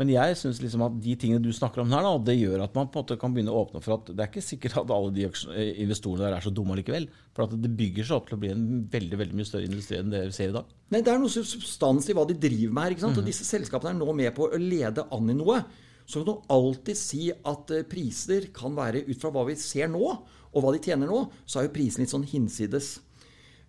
Men 0.00 0.08
jeg 0.08 0.36
synes 0.38 0.62
liksom 0.62 0.84
at 0.86 0.94
de 1.02 1.12
tingene 1.18 1.44
du 1.44 1.50
snakker 1.52 1.82
om 1.82 1.90
her, 1.92 2.06
da, 2.06 2.12
det 2.30 2.38
gjør 2.38 2.62
at 2.64 2.76
man 2.78 2.88
på 2.88 3.00
en 3.00 3.02
måte 3.02 3.18
kan 3.20 3.34
begynne 3.34 3.52
å 3.52 3.64
åpne 3.66 3.82
for 3.84 3.98
at 3.98 4.08
det 4.08 4.22
er 4.22 4.30
ikke 4.30 4.44
sikkert 4.46 4.78
at 4.80 4.94
alle 4.94 5.12
de 5.12 5.26
eh, 5.26 5.82
investorene 5.84 6.24
der 6.24 6.38
er 6.38 6.46
så 6.46 6.54
dumme 6.56 6.78
likevel. 6.78 7.10
For 7.36 7.44
at 7.44 7.58
det 7.60 7.74
bygger 7.76 8.08
seg 8.08 8.16
opp 8.16 8.30
til 8.30 8.38
å 8.38 8.40
bli 8.46 8.54
en 8.54 8.64
veldig 8.94 9.20
veldig 9.20 9.36
mye 9.36 9.50
større 9.50 9.68
industri 9.68 10.00
enn 10.00 10.14
det 10.14 10.24
vi 10.30 10.38
ser 10.38 10.54
i 10.54 10.56
dag. 10.56 10.72
Nei, 10.94 11.02
Det 11.04 11.12
er 11.12 11.20
noe 11.20 11.34
substans 11.34 12.08
i 12.08 12.16
hva 12.16 12.24
de 12.30 12.38
driver 12.48 12.72
med 12.72 12.86
her. 12.86 12.96
ikke 12.96 13.04
sant? 13.04 13.18
Mm. 13.18 13.22
Og 13.22 13.30
disse 13.34 13.44
selskapene 13.50 13.92
er 13.92 14.00
nå 14.00 14.18
med 14.22 14.32
på 14.38 14.48
å 14.48 14.64
lede 14.64 15.04
an 15.12 15.34
i 15.34 15.36
noe 15.36 15.60
så 16.10 16.20
kan 16.20 16.26
du 16.26 16.50
alltid 16.50 16.98
si 16.98 17.28
at 17.30 17.70
eh, 17.74 17.86
priser 17.86 18.50
kan 18.54 18.74
være 18.74 19.04
ut 19.06 19.20
fra 19.20 19.30
hva 19.34 19.46
vi 19.46 19.58
ser 19.60 19.90
nå, 19.92 20.02
og 20.50 20.64
hva 20.64 20.74
de 20.74 20.82
tjener 20.82 21.06
nå, 21.10 21.22
så 21.46 21.60
er 21.60 21.68
jo 21.68 21.76
prisen 21.76 22.02
litt 22.02 22.12
sånn 22.12 22.26
hinsides. 22.26 22.96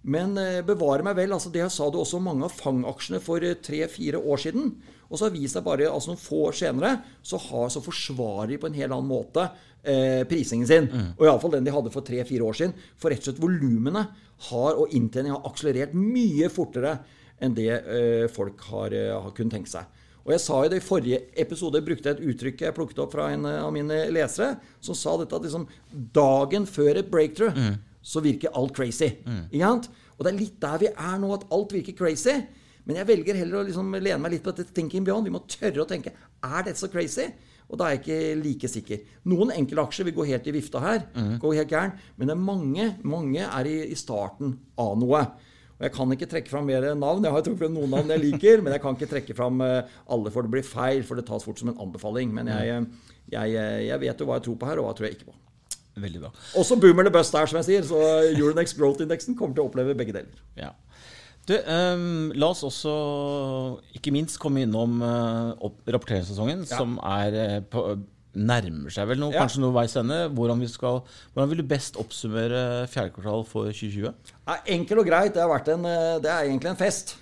Men 0.01 0.33
eh, 0.41 0.63
bevare 0.65 1.05
meg 1.05 1.17
vel, 1.19 1.36
altså 1.36 1.51
det 1.53 1.67
sa 1.74 1.89
du 1.91 2.00
også 2.01 2.21
mange 2.24 2.48
av 2.48 2.55
fangaksjene 2.57 3.21
for 3.21 3.45
eh, 3.45 3.60
tre-fire 3.62 4.17
år 4.17 4.41
siden. 4.41 4.74
Og 5.12 5.19
så 5.19 5.27
har 5.27 5.36
vist 5.36 5.57
seg 5.57 5.65
bare 5.65 5.89
altså 5.91 6.13
noen 6.13 6.24
få 6.24 6.39
år 6.48 6.57
senere, 6.57 6.95
så, 7.21 7.38
har, 7.50 7.67
så 7.69 7.83
forsvarer 7.86 8.53
de 8.53 8.60
på 8.62 8.71
en 8.71 8.79
helt 8.79 8.95
annen 8.95 9.12
måte 9.12 9.45
eh, 9.83 10.24
prisingen 10.29 10.69
sin. 10.69 10.89
Mm. 10.89 11.10
Og 11.19 11.25
iallfall 11.27 11.53
den 11.57 11.67
de 11.67 11.75
hadde 11.75 11.93
for 11.93 12.07
tre-fire 12.07 12.48
år 12.48 12.57
siden. 12.57 12.74
For 12.98 13.13
rett 13.13 13.21
og 13.21 13.29
slett 13.29 13.43
volumene 13.43 14.07
har, 14.50 14.79
og 14.81 14.95
inntjening 14.98 15.36
har 15.36 15.45
akselerert 15.51 15.93
mye 15.98 16.50
fortere 16.50 16.98
enn 17.41 17.53
det 17.57 17.69
eh, 17.69 18.25
folk 18.33 18.65
har, 18.71 18.95
har 18.95 19.36
kunnet 19.38 19.60
tenke 19.60 19.69
seg. 19.69 20.00
Og 20.22 20.34
jeg 20.36 20.44
sa 20.44 20.60
jo 20.62 20.72
det 20.72 20.82
I 20.82 20.86
forrige 20.86 21.20
episode 21.42 21.82
brukte 21.86 22.12
jeg 22.12 22.20
et 22.20 22.32
uttrykk 22.32 22.66
jeg 22.68 22.75
plukket 22.78 23.01
opp 23.01 23.16
fra 23.16 23.32
en 23.34 23.48
av 23.50 23.72
mine 23.74 24.04
lesere, 24.13 24.56
som 24.84 24.98
sa 24.98 25.16
dette 25.22 25.38
at 25.38 25.48
liksom, 25.48 25.68
dagen 26.13 26.68
før 26.70 27.01
et 27.01 27.10
breakthrough 27.12 27.58
mm. 27.58 27.78
så 28.06 28.24
virker 28.24 28.54
alt 28.58 28.75
crazy. 28.78 29.13
Mm. 29.25 29.48
Og 29.51 30.25
det 30.25 30.34
er 30.34 30.42
litt 30.42 30.60
der 30.62 30.82
vi 30.84 30.92
er 30.92 31.22
nå, 31.22 31.32
at 31.34 31.48
alt 31.50 31.74
virker 31.74 31.98
crazy. 31.98 32.38
Men 32.86 32.98
jeg 32.98 33.10
velger 33.10 33.38
heller 33.38 33.62
å 33.62 33.66
liksom 33.66 33.94
lene 33.98 34.20
meg 34.22 34.36
litt 34.36 34.46
på 34.46 34.54
dette 34.58 34.74
thinking 34.75 35.06
beyond. 35.06 35.25
Vi 35.25 35.34
må 35.34 35.44
tørre 35.50 35.84
å 35.84 35.90
tenke 35.90 36.13
er 36.13 36.66
dette 36.66 36.80
så 36.82 36.90
crazy? 36.92 37.28
Og 37.72 37.80
da 37.80 37.88
er 37.88 37.96
jeg 37.96 38.01
ikke 38.01 38.42
like 38.42 38.70
sikker. 38.70 39.04
Noen 39.32 39.54
enkeltaksjer 39.56 40.08
vil 40.10 40.18
gå 40.18 40.25
helt 40.28 40.50
i 40.50 40.54
vifta 40.54 40.82
her. 40.84 41.06
Mm. 41.16 41.38
gå 41.40 41.54
helt 41.56 41.72
gæren, 41.72 41.94
Men 42.18 42.28
det 42.28 42.36
er 42.36 42.46
mange, 42.50 42.88
mange 43.04 43.46
er 43.46 43.70
i, 43.70 43.78
i 43.94 43.96
starten 43.96 44.58
av 44.78 44.98
noe. 45.00 45.24
Og 45.81 45.88
Jeg 45.88 45.93
kan 45.95 46.11
ikke 46.13 46.29
trekke 46.29 46.51
fram 46.51 46.67
mer 46.69 46.85
navn. 46.93 47.23
Jeg 47.25 47.33
har 47.33 47.41
trukket 47.41 47.63
fram 47.63 47.73
noen 47.73 47.89
navn 47.89 48.11
jeg 48.13 48.21
liker, 48.21 48.61
men 48.61 48.75
jeg 48.75 48.83
kan 48.83 48.93
ikke 48.93 49.09
trekke 49.09 49.33
fram 49.33 49.63
eh, 49.65 49.95
alle, 50.13 50.29
for 50.29 50.45
det 50.45 50.53
blir 50.53 50.67
feil. 50.67 51.01
For 51.07 51.17
det 51.17 51.25
tas 51.25 51.41
fort 51.47 51.57
som 51.57 51.71
en 51.71 51.79
anbefaling. 51.81 52.29
Men 52.38 52.51
jeg, 52.53 52.75
eh, 52.75 53.15
jeg, 53.33 53.55
eh, 53.57 53.79
jeg 53.88 54.03
vet 54.03 54.21
jo 54.21 54.27
hva 54.29 54.38
jeg 54.38 54.45
tror 54.45 54.59
på 54.61 54.69
her, 54.69 54.77
og 54.77 54.85
hva 54.85 54.93
tror 54.93 55.09
jeg 55.09 55.17
ikke 55.17 55.31
på. 55.31 55.39
Veldig 56.05 56.21
bra. 56.21 56.29
Også 56.61 56.77
boomer 56.77 57.09
the 57.09 57.13
bust 57.15 57.33
der, 57.33 57.50
som 57.50 57.57
jeg 57.63 57.69
sier. 57.71 57.89
Så 57.89 57.97
Euronex 58.29 58.77
Growth-indeksen 58.77 59.39
kommer 59.39 59.57
til 59.57 59.65
å 59.65 59.71
oppleve 59.71 59.97
begge 59.97 60.13
deler. 60.19 60.45
Ja. 60.59 60.69
Du, 61.50 61.55
um, 61.57 62.29
la 62.38 62.51
oss 62.53 62.61
også 62.61 62.93
ikke 63.97 64.13
minst 64.13 64.38
komme 64.39 64.61
innom 64.61 65.01
uh, 65.01 65.57
rapporteringssesongen, 65.89 66.67
ja. 66.69 66.77
som 66.77 67.00
er 67.01 67.38
uh, 67.41 67.57
på 67.65 67.88
nærmer 68.38 68.93
seg 68.93 69.09
vel 69.09 69.19
noe, 69.19 69.33
ja. 69.33 69.43
kanskje 69.43 69.63
noe 69.63 69.75
veis 69.75 69.95
ende. 70.00 70.21
Hvordan, 70.31 70.61
hvordan, 70.61 71.50
vil 71.51 71.61
du 71.61 71.67
best 71.67 72.00
oppsummere 72.00 72.85
fjerde 72.91 73.15
kvartal 73.17 73.43
for 73.47 73.71
2020? 73.71 74.13
Ja, 74.47 74.55
enkel 74.75 75.01
og 75.03 75.09
greit. 75.09 75.35
Det 75.35 75.75
en, 75.75 75.89
det 76.23 76.31
er 76.31 76.47
egentlig 76.47 76.71
en 76.71 76.79
fest. 76.79 77.17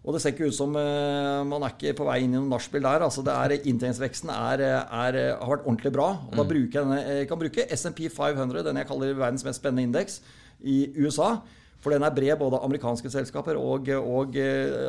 Og 0.00 0.16
det 0.16 0.22
ser 0.22 0.32
ikke 0.32 0.48
ut 0.48 0.56
som 0.56 0.72
uh, 0.72 1.44
man 1.44 1.62
er 1.66 1.74
ikke 1.74 1.92
på 1.98 2.06
vei 2.08 2.22
inn 2.24 2.32
i 2.32 2.38
noe 2.38 2.48
nachspiel 2.48 2.82
der. 2.86 3.04
altså 3.04 3.22
det 3.24 3.34
er, 3.36 3.56
Inntjeningsveksten 3.68 4.32
er, 4.32 4.62
er, 4.80 5.18
har 5.36 5.50
vært 5.52 5.66
ordentlig 5.66 5.92
bra. 5.92 6.08
og 6.16 6.36
Da 6.38 6.44
mm. 6.44 6.52
bruker 6.52 6.78
jeg 6.78 6.86
denne, 6.86 7.00
jeg 7.20 7.30
kan 7.30 7.42
bruke 7.42 7.66
SMP 7.76 8.04
500, 8.08 8.64
den 8.66 8.80
jeg 8.80 8.88
kaller 8.88 9.18
verdens 9.18 9.44
mest 9.44 9.60
spennende 9.60 9.84
indeks, 9.84 10.22
i 10.60 10.82
USA. 10.96 11.34
For 11.80 11.92
den 11.92 12.04
er 12.04 12.16
bred 12.16 12.36
både 12.40 12.60
amerikanske 12.64 13.12
selskaper 13.12 13.56
og, 13.60 13.88
og 13.88 14.34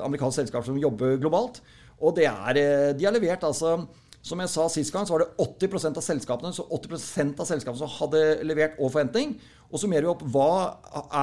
amerikanske 0.08 0.42
selskaper 0.42 0.68
som 0.68 0.80
jobber 0.80 1.20
globalt. 1.20 1.62
Og 2.02 2.16
det 2.18 2.26
er, 2.28 2.58
de 2.98 3.06
har 3.06 3.14
levert 3.16 3.44
altså 3.48 3.78
som 4.22 4.42
jeg 4.42 4.52
sa 4.54 4.68
sist 4.70 4.94
gang, 4.94 5.08
så 5.08 5.16
var 5.16 5.24
det 5.24 5.32
80% 5.42 5.98
av 5.98 6.06
selskapene 6.06 6.54
så 6.54 6.68
80% 6.78 7.40
av 7.42 7.48
selskapene 7.50 7.82
som 7.82 7.94
hadde 7.96 8.22
levert 8.46 8.78
over 8.78 8.94
forventning. 8.94 9.34
Og 9.72 9.82
summerer 9.82 10.06
vi 10.06 10.12
opp 10.12 10.26
hva 10.30 10.50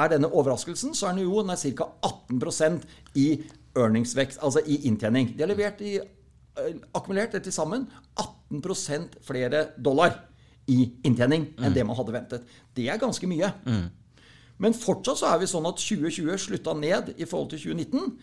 er 0.00 0.14
denne 0.14 0.30
overraskelsen, 0.32 0.94
så 0.96 1.08
er 1.08 1.18
den 1.18 1.28
jo 1.28 1.42
den 1.44 1.54
er 1.54 1.76
ca. 1.78 1.86
18% 2.08 2.88
i 3.20 3.28
earningsvekst, 3.78 4.40
altså 4.42 4.64
i 4.66 4.80
inntjening. 4.88 5.30
De 5.36 5.44
har 5.44 5.52
levert 5.52 5.82
i, 5.84 5.98
eh, 5.98 6.80
akkumulert 6.96 7.36
til 7.38 7.54
sammen 7.54 7.86
18% 8.18 9.20
flere 9.22 9.68
dollar 9.78 10.24
i 10.66 10.90
inntjening 11.06 11.52
enn 11.56 11.70
mm. 11.70 11.76
det 11.76 11.86
man 11.86 11.96
hadde 11.96 12.16
ventet. 12.16 12.58
Det 12.74 12.88
er 12.88 13.00
ganske 13.00 13.30
mye. 13.30 13.52
Mm. 13.64 13.86
Men 14.58 14.74
fortsatt 14.74 15.20
så 15.20 15.30
er 15.30 15.38
vi 15.38 15.48
sånn 15.50 15.68
at 15.70 15.78
2020 15.78 16.42
slutta 16.48 16.74
ned 16.74 17.14
i 17.16 17.28
forhold 17.28 17.52
til 17.54 17.62
2019. 17.70 18.18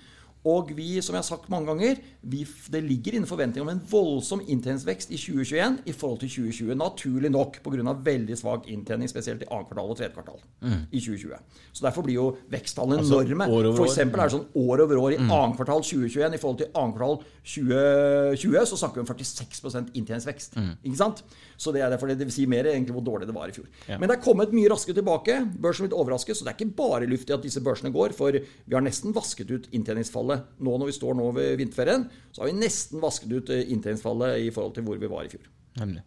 Og 0.46 0.70
vi, 0.78 1.02
som 1.02 1.16
jeg 1.16 1.24
har 1.24 1.28
sagt 1.28 1.50
mange 1.50 1.72
ganger, 1.72 2.02
vi, 2.22 2.44
det 2.72 2.82
ligger 2.86 3.18
innen 3.18 3.30
forventning 3.30 3.64
om 3.66 3.72
en 3.72 3.82
voldsom 3.90 4.44
inntjeningsvekst 4.46 5.10
i 5.10 5.18
2021 5.18 5.80
i 5.90 5.96
forhold 5.96 6.22
til 6.22 6.32
2020. 6.36 6.76
Naturlig 6.78 7.32
nok 7.34 7.58
pga. 7.66 7.96
veldig 8.06 8.38
svak 8.38 8.70
inntjening, 8.70 9.10
spesielt 9.10 9.42
i 9.42 9.50
annet 9.50 9.72
kvartal 9.72 9.90
og 9.90 9.98
tredje 9.98 10.14
kvartal 10.14 10.38
mm. 10.62 10.84
i 10.92 11.02
2020. 11.02 11.58
Så 11.74 11.86
Derfor 11.88 12.06
blir 12.06 12.20
jo 12.20 12.28
veksttallene 12.52 13.02
altså, 13.02 13.24
enorme. 13.26 13.74
For 13.78 13.90
eksempel 13.90 14.22
er 14.22 14.30
det 14.30 14.38
sånn 14.38 14.48
år 14.66 14.86
over 14.86 15.02
år 15.02 15.18
i 15.18 15.20
mm. 15.24 15.34
annet 15.34 15.58
kvartal 15.58 15.82
2021 15.86 16.38
i 16.38 16.44
forhold 16.44 16.62
til 16.62 16.72
annet 16.74 17.00
kvartal 17.00 17.20
2020, 17.46 18.70
så 18.70 18.82
snakker 18.82 19.02
vi 19.02 19.06
om 19.06 19.12
46 19.12 19.98
inntjeningsvekst. 19.98 20.58
Mm. 20.62 20.72
Ikke 20.86 21.02
sant? 21.02 21.26
Så 21.58 21.74
det 21.76 21.84
er 21.84 21.94
derfor 21.94 22.12
det 22.12 22.20
vil 22.22 22.34
si 22.34 22.48
mer 22.50 22.68
egentlig 22.72 22.96
hvor 22.96 23.06
dårlig 23.06 23.30
det 23.30 23.36
var 23.36 23.52
i 23.52 23.56
fjor. 23.56 23.68
Ja. 23.90 24.00
Men 24.00 24.12
det 24.12 24.18
er 24.18 24.24
kommet 24.26 24.56
mye 24.56 24.72
raskere 24.72 24.98
tilbake. 25.00 25.38
Børsen 25.62 25.86
er 25.86 25.90
litt 25.90 25.98
overrasket, 25.98 26.38
så 26.38 26.48
det 26.48 26.54
er 26.54 26.60
ikke 26.60 26.80
bare 26.80 27.10
luft 27.10 27.32
i 27.32 27.38
at 27.38 27.46
disse 27.46 27.64
børsene 27.66 27.94
går. 27.96 28.16
For 28.18 28.40
vi 28.40 28.78
har 28.78 28.84
nesten 28.86 29.16
vasket 29.16 29.52
ut 29.54 29.70
inntjeningsfallet. 29.76 30.50
Nå 30.66 30.80
når 30.80 30.92
vi 30.92 30.98
står 30.98 31.20
nå 31.20 31.30
ved 31.38 31.56
vinterferien, 31.62 32.08
så 32.32 32.44
har 32.44 32.52
vi 32.52 32.60
nesten 32.60 33.04
vasket 33.04 33.32
ut 33.32 33.54
eh, 33.54 33.66
inntjeningsfallet 33.76 34.44
i 34.48 34.52
forhold 34.56 34.76
til 34.78 34.88
hvor 34.88 35.00
vi 35.02 35.12
var 35.12 35.28
i 35.28 35.34
fjor. 35.36 35.48
Nemlig. 35.82 36.04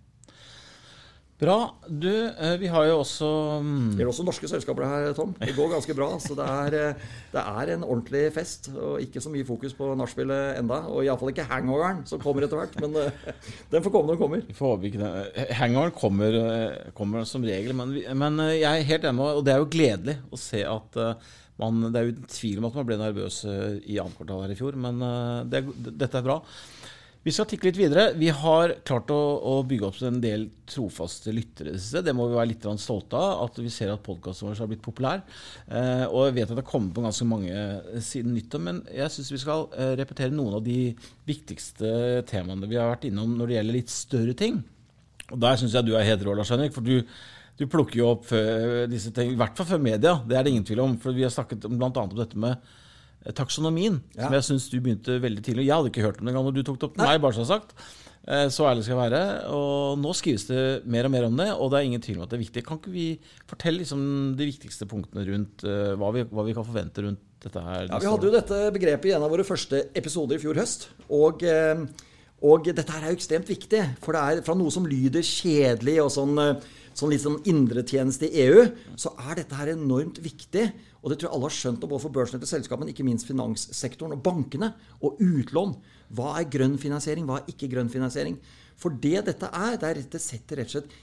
Bra. 1.39 1.75
Du, 1.87 2.11
eh, 2.27 2.57
vi 2.59 2.67
har 2.67 2.89
jo 2.89 2.97
også 2.99 3.27
mm, 3.63 3.93
Det 3.95 4.03
er 4.03 4.09
også 4.11 4.25
norske 4.27 4.49
selskaper 4.51 4.83
her, 4.91 5.13
Tom. 5.15 5.37
Det 5.39 5.55
går 5.55 5.71
ganske 5.71 5.95
bra. 5.95 6.09
Så 6.19 6.35
det 6.35 6.47
er, 6.51 6.77
eh, 6.79 7.05
det 7.31 7.43
er 7.45 7.73
en 7.77 7.85
ordentlig 7.87 8.25
fest. 8.35 8.67
Og 8.75 8.99
ikke 9.05 9.23
så 9.23 9.31
mye 9.31 9.47
fokus 9.47 9.77
på 9.79 9.93
nachspielet 9.95 10.59
enda. 10.59 10.81
Og 10.91 11.07
iallfall 11.07 11.31
ikke 11.31 11.47
hangoveren, 11.47 12.01
som 12.11 12.19
kommer 12.23 12.43
etter 12.43 12.59
hvert. 12.59 12.75
Men 12.83 12.97
eh, 13.05 13.37
den 13.71 13.85
får 13.85 13.95
komme 13.95 14.11
når 14.11 14.17
den 14.17 14.23
kommer. 14.25 14.43
Vi 14.49 14.57
får 14.59 14.73
håpe 14.75 14.91
ikke 14.91 15.05
det. 15.05 15.45
Hangoveren 15.61 15.95
kommer, 16.01 16.39
kommer, 16.99 17.29
som 17.31 17.47
regel. 17.47 17.77
Men, 17.79 17.95
men 18.19 18.43
jeg 18.57 18.67
er 18.73 18.89
helt 18.91 19.07
enig, 19.07 19.29
og 19.39 19.45
det 19.47 19.55
er 19.55 19.63
jo 19.63 19.71
gledelig 19.77 20.17
å 20.35 20.41
se 20.43 20.65
at 20.67 20.99
man, 21.59 21.89
Det 21.91 21.99
er 21.99 22.07
jo 22.07 22.27
tvil 22.31 22.59
om 22.61 22.69
at 22.69 22.77
man 22.79 22.87
ble 22.87 22.99
nervøs 22.99 23.41
i 23.47 23.97
annet 23.99 24.15
kvartal 24.15 24.45
her 24.45 24.53
i 24.55 24.59
fjor, 24.59 24.77
men 24.79 25.01
det, 25.51 25.65
dette 25.91 26.21
er 26.21 26.27
bra. 26.27 26.37
Vi 27.27 27.33
skal 27.35 27.49
tikke 27.51 27.67
litt 27.67 27.79
videre. 27.81 28.05
Vi 28.15 28.29
har 28.31 28.73
klart 28.87 29.11
å, 29.11 29.19
å 29.51 29.55
bygge 29.67 29.89
opp 29.89 29.97
en 30.07 30.21
del 30.23 30.47
trofaste 30.71 31.33
lyttere. 31.35 31.75
Det 31.75 32.15
må 32.15 32.29
vi 32.31 32.39
være 32.39 32.51
litt 32.53 32.67
stolte 32.79 33.19
av. 33.19 33.43
At 33.49 33.59
vi 33.59 33.73
ser 33.75 33.91
at 33.91 34.05
podkasten 34.07 34.47
vår 34.47 34.61
har 34.63 34.71
blitt 34.71 34.85
populær. 34.85 35.25
Eh, 35.67 36.05
og 36.07 36.29
jeg 36.29 36.37
vet 36.39 36.47
at 36.47 36.55
det 36.55 36.63
har 36.63 36.71
kommet 36.71 36.95
på 36.95 37.03
ganske 37.03 37.27
mange 37.29 37.65
siden 38.07 38.37
nyttår. 38.37 38.63
Men 38.69 38.81
jeg 38.95 39.11
syns 39.13 39.33
vi 39.35 39.43
skal 39.43 39.67
eh, 39.75 39.97
repetere 39.99 40.33
noen 40.33 40.61
av 40.61 40.65
de 40.65 40.95
viktigste 41.29 42.23
temaene 42.31 42.71
vi 42.71 42.79
har 42.79 42.95
vært 42.95 43.09
innom 43.11 43.35
når 43.35 43.51
det 43.51 43.59
gjelder 43.59 43.79
litt 43.81 43.93
større 43.93 44.39
ting. 44.39 44.63
Og 45.29 45.43
der 45.43 45.59
syns 45.61 45.75
jeg 45.75 45.91
du 45.91 45.97
er 45.99 46.07
helt 46.07 46.23
rå, 46.25 46.39
Lars 46.39 46.55
Henrik. 46.55 46.73
For 46.77 46.87
du, 46.87 47.03
du 47.59 47.67
plukker 47.67 47.99
jo 47.99 48.13
opp 48.15 48.31
eh, 48.31 48.87
disse 48.89 49.11
tingene, 49.11 49.35
i 49.35 49.43
hvert 49.43 49.59
fall 49.59 49.75
før 49.75 49.83
media. 49.91 50.21
Det 50.23 50.39
er 50.39 50.47
det 50.47 50.55
ingen 50.55 50.71
tvil 50.71 50.87
om. 50.87 50.97
For 51.03 51.19
vi 51.19 51.27
har 51.27 51.35
snakket 51.35 51.67
bl.a. 51.67 51.91
om 51.91 52.15
dette 52.15 52.39
med 52.39 52.63
taksonomien, 53.37 54.01
ja. 54.17 54.27
som 54.27 54.37
jeg 54.39 54.47
syns 54.47 54.69
du 54.73 54.79
begynte 54.81 55.19
veldig 55.23 55.43
tidlig. 55.45 55.69
Jeg 55.69 55.77
hadde 55.77 55.93
ikke 55.93 56.05
hørt 56.07 56.21
om 56.21 56.29
det 56.29 56.33
engang 56.33 56.47
når 56.49 56.59
du 56.59 56.63
tok 56.67 56.79
det 56.81 56.89
opp 56.89 57.01
med 57.01 57.11
meg, 57.11 57.23
bare 57.25 57.37
så 57.37 57.49
sagt. 57.49 57.75
Eh, 58.29 58.47
så 58.53 58.67
ærlig 58.69 58.85
skal 58.85 58.95
jeg 58.97 59.03
være. 59.07 59.23
Og 59.57 60.01
nå 60.01 60.13
skrives 60.17 60.49
det 60.51 60.65
mer 60.89 61.09
og 61.09 61.15
mer 61.15 61.29
om 61.29 61.39
det, 61.41 61.49
og 61.55 61.73
det 61.73 61.79
er 61.79 61.89
ingen 61.89 62.05
tvil 62.05 62.19
om 62.19 62.27
at 62.27 62.33
det 62.33 62.39
er 62.39 62.45
viktig. 62.45 62.65
Kan 62.67 62.81
ikke 62.81 62.93
vi 62.93 63.07
fortelle 63.49 63.83
liksom 63.83 64.03
de 64.39 64.51
viktigste 64.51 64.89
punktene 64.91 65.25
rundt 65.29 65.65
uh, 65.65 65.95
hva, 66.01 66.13
vi, 66.17 66.27
hva, 66.29 66.45
vi, 66.49 66.57
kan 66.57 66.67
forvente 66.67 67.05
rundt 67.07 67.25
dette 67.45 67.63
her? 67.65 67.87
Ja, 67.89 68.03
Vi 68.03 68.11
hadde 68.11 68.29
jo 68.29 68.35
dette 68.35 68.61
begrepet 68.75 69.11
i 69.11 69.17
en 69.17 69.25
av 69.25 69.33
våre 69.33 69.47
første 69.49 69.87
episoder 69.97 70.37
i 70.37 70.43
fjor 70.43 70.61
høst. 70.61 70.91
Og, 71.09 71.45
og 72.45 72.69
dette 72.69 72.93
her 72.95 73.05
er 73.05 73.13
jo 73.13 73.19
ekstremt 73.19 73.49
viktig. 73.51 73.81
For 74.05 74.15
det 74.15 74.21
er 74.23 74.45
fra 74.47 74.55
noe 74.59 74.71
som 74.71 74.87
lyder 74.87 75.25
kjedelig 75.27 75.97
og 76.05 76.13
sånn, 76.15 76.39
sånn 76.95 77.11
litt 77.11 77.25
sånn 77.25 77.41
indretjeneste 77.51 78.29
i 78.29 78.45
EU, 78.47 78.69
så 78.99 79.15
er 79.27 79.41
dette 79.41 79.59
her 79.59 79.73
enormt 79.75 80.21
viktig. 80.23 80.69
Og 81.03 81.11
det 81.11 81.19
tror 81.19 81.29
jeg 81.29 81.35
alle 81.37 81.49
har 81.49 81.57
skjønt, 81.57 81.83
både 81.87 82.05
for 82.05 82.15
børsnette 82.15 82.51
selskap, 82.51 82.83
men 82.83 82.93
ikke 82.93 83.07
minst 83.07 83.27
finanssektoren 83.29 84.15
og 84.15 84.23
bankene. 84.23 84.71
Og 85.03 85.19
utlån. 85.23 85.75
Hva 86.15 86.39
er 86.39 86.49
grønn 86.51 86.79
finansiering, 86.81 87.27
hva 87.29 87.41
er 87.41 87.53
ikke 87.53 87.71
grønn 87.75 87.91
finansiering? 87.93 88.39
For 88.79 88.95
det 88.95 89.27
dette 89.27 89.51
er, 89.51 89.77
det 89.79 89.91
er 89.91 90.03
det 90.15 90.23
setter 90.23 90.63
rett 90.63 90.71
og 90.71 90.79
slett 90.79 90.97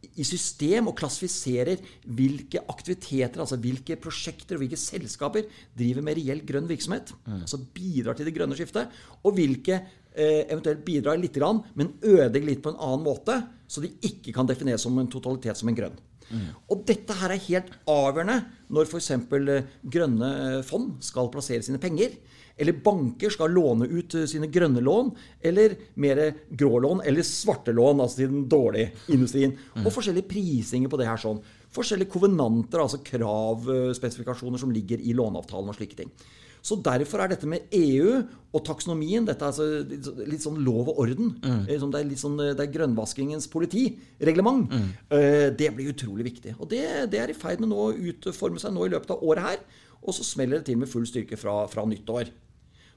i 0.00 0.24
system 0.24 0.88
og 0.88 0.96
klassifiserer 0.98 1.80
hvilke 2.16 2.62
aktiviteter, 2.72 3.40
altså 3.42 3.58
hvilke 3.60 3.98
prosjekter 4.00 4.56
og 4.56 4.64
hvilke 4.64 4.78
selskaper 4.80 5.48
driver 5.76 6.04
med 6.06 6.16
reell 6.18 6.40
grønn 6.46 6.68
virksomhet. 6.70 7.12
Mm. 7.26 7.42
Altså 7.42 7.60
bidrar 7.74 8.16
til 8.16 8.28
det 8.28 8.34
grønne 8.36 8.56
skiftet. 8.58 8.88
Og 9.24 9.36
hvilke 9.36 9.76
eh, 9.76 9.90
eventuelt 10.14 10.84
bidrar 10.84 11.18
litt, 11.20 11.36
men 11.78 11.92
ødelegger 12.02 12.48
litt 12.48 12.62
på 12.64 12.72
en 12.72 12.80
annen 12.82 13.04
måte, 13.06 13.36
så 13.70 13.82
de 13.84 13.92
ikke 14.02 14.34
kan 14.34 14.48
defineres 14.48 14.82
som 14.82 14.96
en 14.98 15.10
totalitet 15.10 15.58
som 15.60 15.70
en 15.70 15.76
grønn. 15.78 15.98
Mm. 16.30 16.50
Og 16.70 16.82
dette 16.86 17.14
her 17.20 17.34
er 17.34 17.46
helt 17.48 17.70
avgjørende 17.90 18.36
når 18.70 18.86
f.eks. 18.86 19.10
Eh, 19.14 19.70
grønne 19.94 20.28
eh, 20.46 20.58
fond 20.66 20.92
skal 21.04 21.30
plassere 21.32 21.64
sine 21.66 21.80
penger. 21.82 22.14
Eller 22.60 22.76
banker 22.84 23.32
skal 23.32 23.54
låne 23.54 23.88
ut 23.90 24.14
eh, 24.18 24.28
sine 24.30 24.50
grønne 24.52 24.82
lån, 24.84 25.10
eller 25.50 25.76
mer 26.02 26.22
grå 26.50 26.82
lån, 26.84 27.02
eller 27.08 27.26
svarte 27.26 27.74
lån, 27.74 28.02
altså 28.04 28.22
til 28.22 28.34
den 28.34 28.44
dårlige 28.50 28.92
industrien. 29.14 29.56
Mm. 29.74 29.86
Og 29.86 29.94
forskjellige 29.94 30.30
prisinger 30.30 30.92
på 30.92 31.00
det 31.00 31.08
her 31.10 31.20
sånn. 31.20 31.42
Forskjellige 31.74 32.12
kovenanter, 32.14 32.82
altså 32.82 33.02
kravspesifikasjoner 33.06 34.62
som 34.62 34.74
ligger 34.74 35.02
i 35.02 35.14
låneavtalen 35.18 35.70
og 35.72 35.78
slike 35.78 35.98
ting. 35.98 36.14
Så 36.62 36.78
derfor 36.84 37.22
er 37.22 37.32
dette 37.32 37.48
med 37.48 37.72
EU 37.76 38.20
og 38.50 38.64
taksonomien 38.66 39.26
dette 39.26 39.46
er 39.46 39.52
altså 39.52 40.24
litt 40.26 40.42
sånn 40.42 40.58
lov 40.66 40.90
og 40.90 41.02
orden. 41.04 41.32
Mm. 41.38 41.62
Eh, 41.70 41.78
det 41.80 42.00
er 42.00 42.08
litt 42.08 42.22
sånn, 42.22 42.38
det 42.40 42.64
er 42.64 42.72
grønnvaskingens 42.74 43.46
politireglement. 43.52 44.72
Mm. 44.74 44.88
Eh, 45.16 45.46
det 45.56 45.70
blir 45.76 45.92
utrolig 45.92 46.26
viktig. 46.32 46.56
Og 46.58 46.70
det, 46.72 46.82
det 47.12 47.22
er 47.22 47.32
i 47.32 47.38
ferd 47.38 47.62
med 47.62 47.74
å 47.74 47.90
utforme 47.94 48.62
seg 48.62 48.74
nå 48.74 48.88
i 48.88 48.92
løpet 48.96 49.14
av 49.14 49.22
året 49.22 49.46
her. 49.46 49.64
Og 50.00 50.16
så 50.16 50.26
smeller 50.26 50.60
det 50.60 50.70
til 50.70 50.80
med 50.80 50.90
full 50.90 51.06
styrke 51.08 51.38
fra, 51.38 51.62
fra 51.70 51.86
nyttår. 51.86 52.32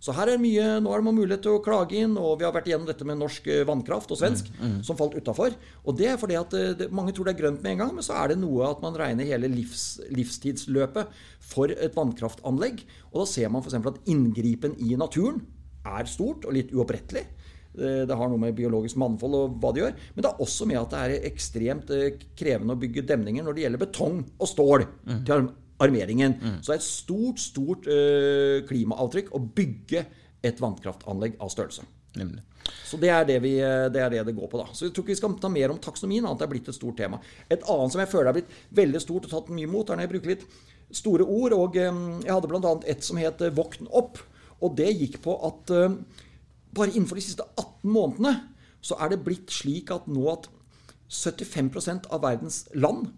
Så 0.03 0.11
her 0.17 0.33
er 0.33 0.41
mye, 0.41 0.63
nå 0.83 0.91
har 0.91 1.03
man 1.05 1.15
mulighet 1.15 1.45
til 1.45 1.55
å 1.55 1.61
klage 1.63 1.95
inn, 1.95 2.17
og 2.19 2.35
vi 2.41 2.43
har 2.43 2.51
vært 2.51 2.65
igjennom 2.67 2.89
dette 2.89 3.05
med 3.07 3.21
norsk 3.21 3.45
eh, 3.47 3.61
vannkraft 3.67 4.11
og 4.11 4.19
svensk, 4.19 4.49
mm, 4.51 4.63
mm. 4.65 4.79
som 4.83 4.97
falt 4.99 5.15
utafor. 5.15 5.55
Og 5.87 5.95
det 5.95 6.09
er 6.11 6.17
fordi 6.19 6.35
at 6.35 6.55
eh, 6.59 6.73
det, 6.81 6.89
mange 6.91 7.13
tror 7.15 7.29
det 7.29 7.37
er 7.37 7.39
grønt 7.39 7.63
med 7.63 7.77
en 7.77 7.83
gang, 7.85 7.93
men 7.95 8.03
så 8.03 8.17
er 8.19 8.33
det 8.33 8.41
noe 8.41 8.67
at 8.67 8.83
man 8.83 8.97
regner 8.99 9.29
hele 9.29 9.47
livs, 9.53 10.01
livstidsløpet 10.11 11.15
for 11.53 11.71
et 11.71 11.95
vannkraftanlegg. 11.95 12.83
Og 13.13 13.23
da 13.23 13.29
ser 13.31 13.53
man 13.53 13.63
f.eks. 13.63 13.79
at 13.79 14.11
inngripen 14.11 14.75
i 14.83 14.99
naturen 14.99 15.39
er 15.87 16.11
stort 16.11 16.43
og 16.49 16.57
litt 16.59 16.75
uopprettelig. 16.75 17.23
Eh, 17.79 18.03
det 18.03 18.19
har 18.19 18.27
noe 18.27 18.43
med 18.43 18.59
biologisk 18.59 18.99
mannfold 18.99 19.39
og 19.39 19.57
hva 19.63 19.71
det 19.71 19.85
gjør. 19.85 19.97
Men 20.17 20.27
det 20.27 20.33
er 20.33 20.47
også 20.49 20.67
med 20.67 20.83
at 20.83 20.91
det 20.91 21.05
er 21.05 21.31
ekstremt 21.31 21.97
krevende 22.43 22.75
å 22.75 22.83
bygge 22.83 23.07
demninger 23.07 23.47
når 23.47 23.55
det 23.55 23.69
gjelder 23.69 23.87
betong 23.87 24.23
og 24.35 24.51
stål 24.51 24.89
mm. 25.07 25.19
til 25.31 25.47
armeringen. 25.83 26.37
Mm. 26.39 26.55
Så 26.61 26.71
det 26.71 26.77
er 26.77 26.81
et 26.81 26.87
stort, 26.87 27.43
stort 27.43 27.89
uh, 27.89 28.63
klimaavtrykk 28.69 29.33
å 29.35 29.43
bygge 29.43 30.05
et 30.43 30.59
vannkraftanlegg 30.63 31.37
av 31.43 31.51
størrelse. 31.53 31.85
Nemlig. 32.19 32.43
Så 32.85 32.99
det 33.01 33.09
er 33.11 33.23
det, 33.27 33.39
vi, 33.43 33.55
det 33.59 34.01
er 34.01 34.11
det, 34.13 34.25
det 34.27 34.35
går 34.37 34.49
på. 34.51 34.59
da. 34.59 34.67
Så 34.71 34.87
jeg 34.87 34.93
tror 34.93 35.05
ikke 35.05 35.15
vi 35.15 35.21
skal 35.21 35.37
ta 35.41 35.49
mer 35.51 35.73
om 35.73 35.79
taksonomien, 35.81 36.25
annet 36.27 36.43
det 36.43 36.47
er 36.47 36.51
blitt 36.51 36.69
et 36.71 36.77
stort 36.77 36.99
tema. 36.99 37.19
Et 37.51 37.63
annet 37.73 37.95
som 37.95 38.03
jeg 38.03 38.11
føler 38.11 38.29
er 38.29 38.37
blitt 38.37 38.59
veldig 38.75 39.01
stort 39.01 39.27
og 39.27 39.33
tatt 39.33 39.49
mye 39.55 39.71
mot, 39.71 39.87
er 39.89 39.99
når 39.99 40.05
jeg 40.05 40.13
bruker 40.13 40.33
litt 40.35 40.45
store 40.93 41.25
ord. 41.25 41.55
og 41.57 41.79
um, 41.79 42.03
Jeg 42.21 42.31
hadde 42.35 42.51
bl.a. 42.51 42.75
et 42.93 43.07
som 43.07 43.19
het 43.19 43.41
'Våkn 43.41 43.89
opp'. 43.89 44.21
Og 44.63 44.77
det 44.77 44.93
gikk 44.95 45.17
på 45.25 45.33
at 45.43 45.73
bare 46.73 46.93
innenfor 46.93 47.19
de 47.19 47.25
siste 47.25 47.45
18 47.57 47.89
månedene 47.91 48.33
så 48.83 48.97
er 48.99 49.13
det 49.13 49.23
blitt 49.25 49.51
slik 49.53 49.91
at 49.93 50.07
nå 50.11 50.25
at 50.31 50.49
75% 51.13 52.09
av 52.09 52.23
verdens 52.23 52.63
land 52.73 53.11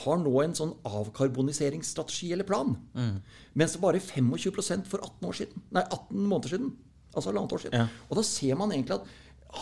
har 0.00 0.20
nå 0.22 0.32
en 0.40 0.54
sånn 0.56 0.72
avkarboniseringsstrategi 0.88 2.30
eller 2.32 2.48
plan. 2.48 2.72
Mm. 2.96 3.18
Mens 3.60 3.74
det 3.76 3.82
bare 3.82 4.00
25% 4.00 4.88
for 4.88 5.04
18, 5.04 5.28
år 5.28 5.38
siden, 5.42 5.66
nei, 5.76 5.84
18 5.84 6.24
måneder 6.30 6.54
siden. 6.54 6.72
Altså 7.12 7.28
halvannet 7.28 7.52
år 7.52 7.62
siden. 7.66 7.82
Ja. 7.82 8.06
Og 8.08 8.16
da 8.16 8.24
ser 8.24 8.56
man 8.56 8.72
egentlig 8.72 8.96
at 8.96 9.10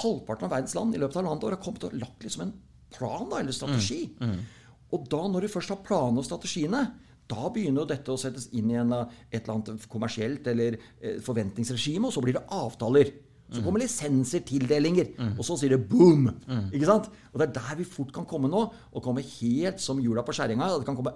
halvparten 0.01 0.47
av 0.47 0.55
verdens 0.55 0.77
land 0.79 0.95
i 0.95 1.01
løpet 1.03 1.19
av 1.19 1.25
halvannet 1.25 1.47
år 1.49 1.57
har 1.57 1.63
kommet 1.65 1.87
og 1.89 1.97
lagt 1.99 2.27
liksom 2.27 2.45
en 2.47 2.57
plan 2.95 3.27
da, 3.31 3.41
eller 3.41 3.57
strategi. 3.57 4.05
Mm. 4.21 4.37
Mm. 4.37 4.77
Og 4.95 5.07
da, 5.11 5.23
når 5.31 5.47
du 5.47 5.55
først 5.55 5.75
har 5.75 5.83
planene 5.87 6.23
og 6.23 6.29
strategiene, 6.29 6.89
Da 7.31 7.47
begynner 7.47 7.85
jo 7.85 7.91
dette 7.93 8.11
å 8.11 8.19
settes 8.19 8.49
inn 8.59 8.73
i 8.73 8.75
en, 8.75 8.91
et 9.31 9.37
eller 9.37 9.53
annet 9.55 9.85
kommersielt 9.87 10.49
eller 10.51 10.75
eh, 10.99 11.21
forventningsregime, 11.23 12.09
og 12.09 12.15
så 12.17 12.23
blir 12.25 12.35
det 12.35 12.43
avtaler. 12.51 13.13
Så 13.51 13.63
kommer 13.65 13.83
lisenser, 13.83 14.45
tildelinger, 14.47 15.09
og 15.37 15.45
så 15.47 15.57
sier 15.59 15.75
det 15.77 15.83
boom! 15.91 16.29
Ikke 16.71 16.87
sant? 16.87 17.09
Og 17.33 17.41
det 17.41 17.49
er 17.49 17.55
der 17.59 17.81
vi 17.81 17.85
fort 17.89 18.13
kan 18.15 18.27
komme 18.31 18.51
nå, 18.51 18.67
og 18.93 19.03
komme 19.03 19.25
helt 19.27 19.81
som 19.83 19.99
jula 20.03 20.23
på 20.27 20.35
skjæringa. 20.37 20.69
Det 20.79 20.87
kan 20.87 20.99
komme 20.99 21.15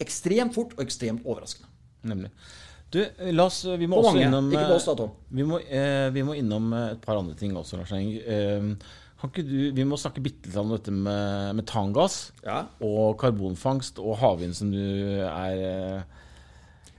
ekstremt 0.00 0.54
fort 0.54 0.72
og 0.78 0.84
ekstremt 0.86 1.26
overraskende. 1.26 1.68
Nemlig. 2.08 2.30
Du, 2.88 3.02
oss, 3.44 3.64
vi 3.76 3.86
må 3.90 4.00
innom 4.16 4.48
da, 4.48 5.08
Vi 5.28 5.44
må, 5.44 5.58
eh, 5.60 6.08
vi 6.14 6.22
må 6.24 6.38
innom 6.38 6.70
eh, 6.72 6.94
et 6.94 7.02
par 7.04 7.18
andre 7.20 7.34
ting 7.36 7.52
også, 7.58 7.76
Lars 7.76 7.92
Eng. 7.92 8.14
Eh, 8.16 8.70
kan 9.18 9.32
ikke 9.32 9.44
du, 9.44 9.56
vi 9.74 9.84
må 9.84 9.98
snakke 9.98 10.22
bitte 10.24 10.48
litt 10.48 10.56
om 10.56 10.70
dette 10.72 10.94
med 10.94 11.58
metangass 11.58 12.30
Ja. 12.46 12.62
og 12.80 13.18
karbonfangst 13.20 13.98
og 13.98 14.16
havvind, 14.22 14.54
som 14.56 14.70
du 14.72 14.78
er 14.78 15.64
eh, 15.68 16.02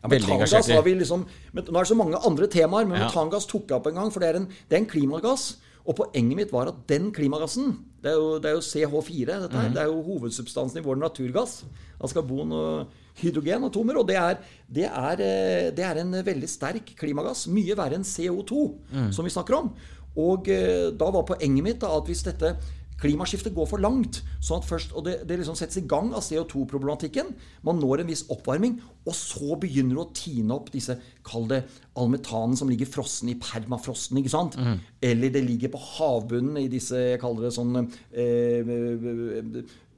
Ja, 0.03 0.10
engasjert 0.10 0.70
har 0.72 0.82
vi 0.84 0.94
liksom, 0.96 1.25
men 1.53 1.63
Nå 1.65 1.75
er 1.75 1.84
det 1.84 1.88
så 1.91 1.96
mange 1.98 2.15
andre 2.25 2.48
temaer, 2.48 2.88
men 2.88 3.00
Ja. 3.01 3.08
metangass 3.10 3.46
tok 3.48 3.68
jeg 3.68 3.75
opp 3.77 3.88
en 3.88 3.96
gang. 3.96 4.12
For 4.12 4.20
det 4.20 4.29
er 4.29 4.36
en, 4.39 4.48
det 4.70 4.77
er 4.77 4.82
en 4.82 4.86
klimagass. 4.86 5.58
Og 5.88 5.96
poenget 5.96 6.36
mitt 6.38 6.51
var 6.51 6.68
at 6.68 6.88
den 6.88 7.12
klimagassen 7.12 7.79
Det 8.01 8.12
er 8.12 8.15
jo, 8.15 8.39
det 8.39 8.46
er 8.46 8.53
jo 8.53 8.62
CH4. 8.62 9.25
dette 9.41 9.51
Mhm. 9.53 9.62
her, 9.62 9.70
Det 9.70 9.77
er 9.82 9.86
jo 9.88 10.01
hovedsubstansen 10.03 10.77
i 10.77 10.82
vår 10.86 10.96
naturgass. 10.98 11.63
Altså 12.00 12.13
karbon 12.22 12.51
og 12.53 12.88
hydrogenatomer. 13.22 13.98
Og 14.00 14.08
det 14.08 14.15
er, 14.15 14.38
det, 14.74 14.86
er, 14.86 15.12
eh, 15.20 15.72
det 15.75 15.79
er 15.84 15.98
en 16.00 16.12
veldig 16.24 16.48
sterk 16.50 16.96
klimagass. 16.96 17.48
Mye 17.48 17.75
verre 17.75 17.96
enn 17.96 18.03
CO2, 18.08 18.75
mm. 18.94 19.12
som 19.13 19.25
vi 19.25 19.32
snakker 19.32 19.58
om. 19.58 19.74
Og 20.15 20.48
eh, 20.48 20.91
da 20.91 21.10
var 21.12 21.24
poenget 21.24 21.63
mitt 21.63 21.79
da, 21.82 21.88
at 21.98 22.06
hvis 22.06 22.24
dette 22.24 22.56
Klimaskiftet 23.00 23.56
går 23.56 23.68
for 23.70 23.82
langt, 23.84 24.22
sånn 24.44 24.60
at 24.60 24.68
først, 24.68 24.94
og 24.98 25.06
det, 25.08 25.20
det 25.29 25.39
liksom 25.39 25.56
settes 25.56 25.79
i 25.82 25.86
gang 25.88 26.12
av 26.15 26.24
CO2-problematikken. 26.25 27.32
Man 27.68 27.79
når 27.79 28.03
en 28.03 28.12
viss 28.12 28.25
oppvarming, 28.32 28.79
og 29.08 29.15
så 29.15 29.56
begynner 29.62 29.96
det 29.96 30.03
å 30.03 30.10
tine 30.15 30.56
opp 30.58 30.72
disse 30.74 30.98
Kall 31.29 31.46
det 31.50 31.62
all 32.00 32.10
metanen 32.10 32.58
som 32.58 32.70
ligger 32.72 32.89
frossen 32.89 33.29
i 33.29 33.38
permafrosten. 33.39 34.18
ikke 34.20 34.32
sant? 34.34 34.56
Eller 35.03 35.32
det 35.36 35.44
ligger 35.46 35.72
på 35.74 35.82
havbunnen 35.98 36.58
i 36.62 36.70
disse 36.72 36.98
jeg 37.12 37.22
kaller 37.22 37.48
det 37.48 37.53
sånn 37.56 37.75
eh, 37.79 38.72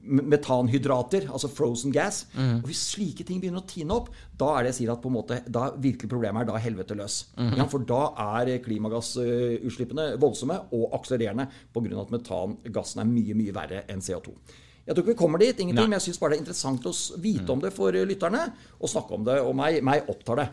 metanhydrater, 0.02 1.28
altså 1.30 1.50
frozen 1.52 1.92
gas. 1.94 2.24
Og 2.34 2.66
Hvis 2.68 2.82
slike 2.94 3.26
ting 3.28 3.40
begynner 3.42 3.62
å 3.62 3.68
tine 3.70 3.94
opp, 3.94 4.10
da 4.38 4.48
er 4.56 4.64
det 4.66 4.72
jeg 4.72 4.78
sier 4.80 4.94
at 4.94 5.02
på 5.02 5.10
en 5.12 5.16
måte, 5.16 5.38
da 5.46 5.68
virkelig 5.76 6.10
problemet 6.10 6.42
er 6.42 6.50
da 6.50 6.62
helvete 6.62 6.96
løs. 6.98 7.20
Ja, 7.58 7.68
for 7.70 7.86
da 7.86 8.02
er 8.38 8.56
klimagassutslippene 8.64 10.12
voldsomme 10.22 10.58
og 10.74 10.98
akselererende 10.98 11.48
pga. 11.72 12.02
at 12.02 12.12
metangassen 12.14 13.02
er 13.02 13.08
mye 13.08 13.38
mye 13.38 13.54
verre 13.54 13.84
enn 13.88 14.02
CO2. 14.02 14.34
Jeg 14.82 14.96
tror 14.96 15.04
ikke 15.04 15.14
vi 15.14 15.20
kommer 15.20 15.38
dit, 15.38 15.54
ingenting, 15.54 15.84
Nei. 15.84 15.90
men 15.92 16.00
jeg 16.00 16.08
syns 16.08 16.18
bare 16.18 16.34
det 16.34 16.40
er 16.40 16.42
interessant 16.42 16.86
å 16.90 16.92
vite 17.22 17.54
om 17.54 17.60
det 17.62 17.70
for 17.74 17.94
eh, 17.94 18.06
lytterne, 18.08 18.48
og 18.80 18.90
snakke 18.90 19.14
om 19.14 19.26
det. 19.28 19.38
Og 19.46 19.54
meg, 19.54 19.78
meg 19.86 20.08
opptar 20.10 20.42
det. 20.42 20.48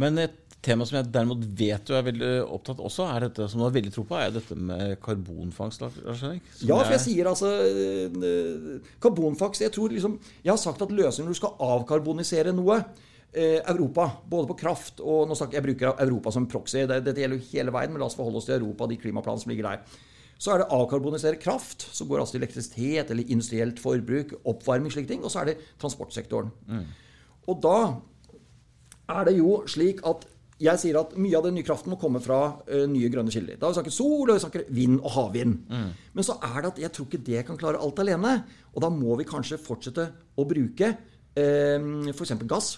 Men 0.00 0.22
et 0.22 0.47
tema 0.62 0.84
som 0.88 0.96
jeg 0.98 1.10
derimot 1.14 1.42
vet 1.58 1.84
du 1.86 1.92
er 1.94 2.02
veldig 2.06 2.30
opptatt 2.50 2.80
også, 2.82 3.04
er 3.14 3.26
dette 3.28 3.46
som 3.48 3.60
du 3.60 3.64
har 3.68 3.74
veldig 3.76 3.92
tro 3.94 4.02
på, 4.08 4.16
er 4.18 4.32
dette 4.34 4.56
med 4.58 4.96
karbonfangst. 5.04 5.84
Lars 5.84 6.22
Henrik, 6.24 6.42
Ja, 6.66 6.80
for 6.82 6.90
jeg 6.92 6.98
er- 6.98 7.04
sier 7.04 7.28
altså 7.30 7.50
eh, 7.52 8.80
Karbonfangst 9.00 9.60
Jeg 9.62 9.72
tror 9.72 9.88
liksom 9.94 10.18
Jeg 10.44 10.50
har 10.50 10.58
sagt 10.58 10.82
at 10.82 10.90
løsningen 10.90 11.28
når 11.30 11.36
du 11.36 11.40
skal 11.40 11.54
avkarbonisere 11.60 12.52
noe 12.56 12.80
eh, 13.32 13.60
Europa, 13.70 14.08
både 14.28 14.48
på 14.50 14.56
kraft 14.58 15.00
og 15.00 15.28
nå 15.28 15.36
snakker 15.38 15.60
Jeg 15.60 15.66
bruker 15.68 15.94
Europa 16.02 16.32
som 16.32 16.46
proxy. 16.50 16.86
Dette 16.88 17.14
gjelder 17.14 17.38
jo 17.38 17.48
hele 17.52 17.70
verden, 17.74 17.92
men 17.94 18.00
la 18.00 18.06
oss 18.10 18.16
forholde 18.18 18.40
oss 18.42 18.46
til 18.48 18.58
Europa 18.58 18.84
og 18.84 18.90
de 18.90 18.96
klimaplanene 19.02 19.42
som 19.44 19.50
ligger 19.52 19.68
der. 19.70 19.98
Så 20.38 20.52
er 20.54 20.58
det 20.62 20.68
avkarbonisere 20.70 21.38
kraft, 21.42 21.82
som 21.92 22.06
går 22.08 22.20
altså 22.22 22.36
til 22.36 22.42
elektrisitet 22.44 23.10
eller 23.10 23.26
industrielt 23.30 23.78
forbruk, 23.82 24.36
oppvarming, 24.46 24.90
slike 24.94 25.08
ting. 25.10 25.24
Og 25.26 25.30
så 25.34 25.40
er 25.42 25.44
det 25.50 25.56
transportsektoren. 25.82 26.52
Og 27.48 27.60
da 27.64 27.78
er 29.08 29.24
det 29.26 29.36
jo 29.38 29.62
slik 29.66 30.00
at 30.06 30.26
jeg 30.58 30.80
sier 30.82 30.96
at 30.98 31.12
mye 31.20 31.36
av 31.38 31.44
den 31.46 31.54
nye 31.54 31.66
kraften 31.66 31.92
må 31.92 31.98
komme 32.00 32.20
fra 32.22 32.40
uh, 32.66 32.86
nye 32.90 33.10
grønne 33.12 33.30
kilder. 33.30 33.58
Da 33.58 33.68
har 33.68 33.74
vi 33.74 33.78
snakket 33.78 33.94
sol, 33.94 34.24
og 34.26 34.34
vi 34.34 34.42
snakker 34.42 34.66
vind 34.74 34.98
og 34.98 35.12
havvind. 35.14 35.54
Men 36.14 36.26
så 36.26 36.38
er 36.42 36.58
det 36.58 36.72
at 36.72 36.82
jeg 36.82 36.94
tror 36.96 37.06
ikke 37.06 37.26
det 37.28 37.44
kan 37.46 37.60
klare 37.60 37.80
alt 37.82 38.02
alene. 38.02 38.34
Og 38.74 38.82
da 38.82 38.90
må 38.90 39.14
vi 39.20 39.28
kanskje 39.28 39.60
fortsette 39.62 40.08
å 40.34 40.46
bruke 40.48 40.90
uh, 40.96 42.10
f.eks. 42.10 42.34
gass 42.50 42.74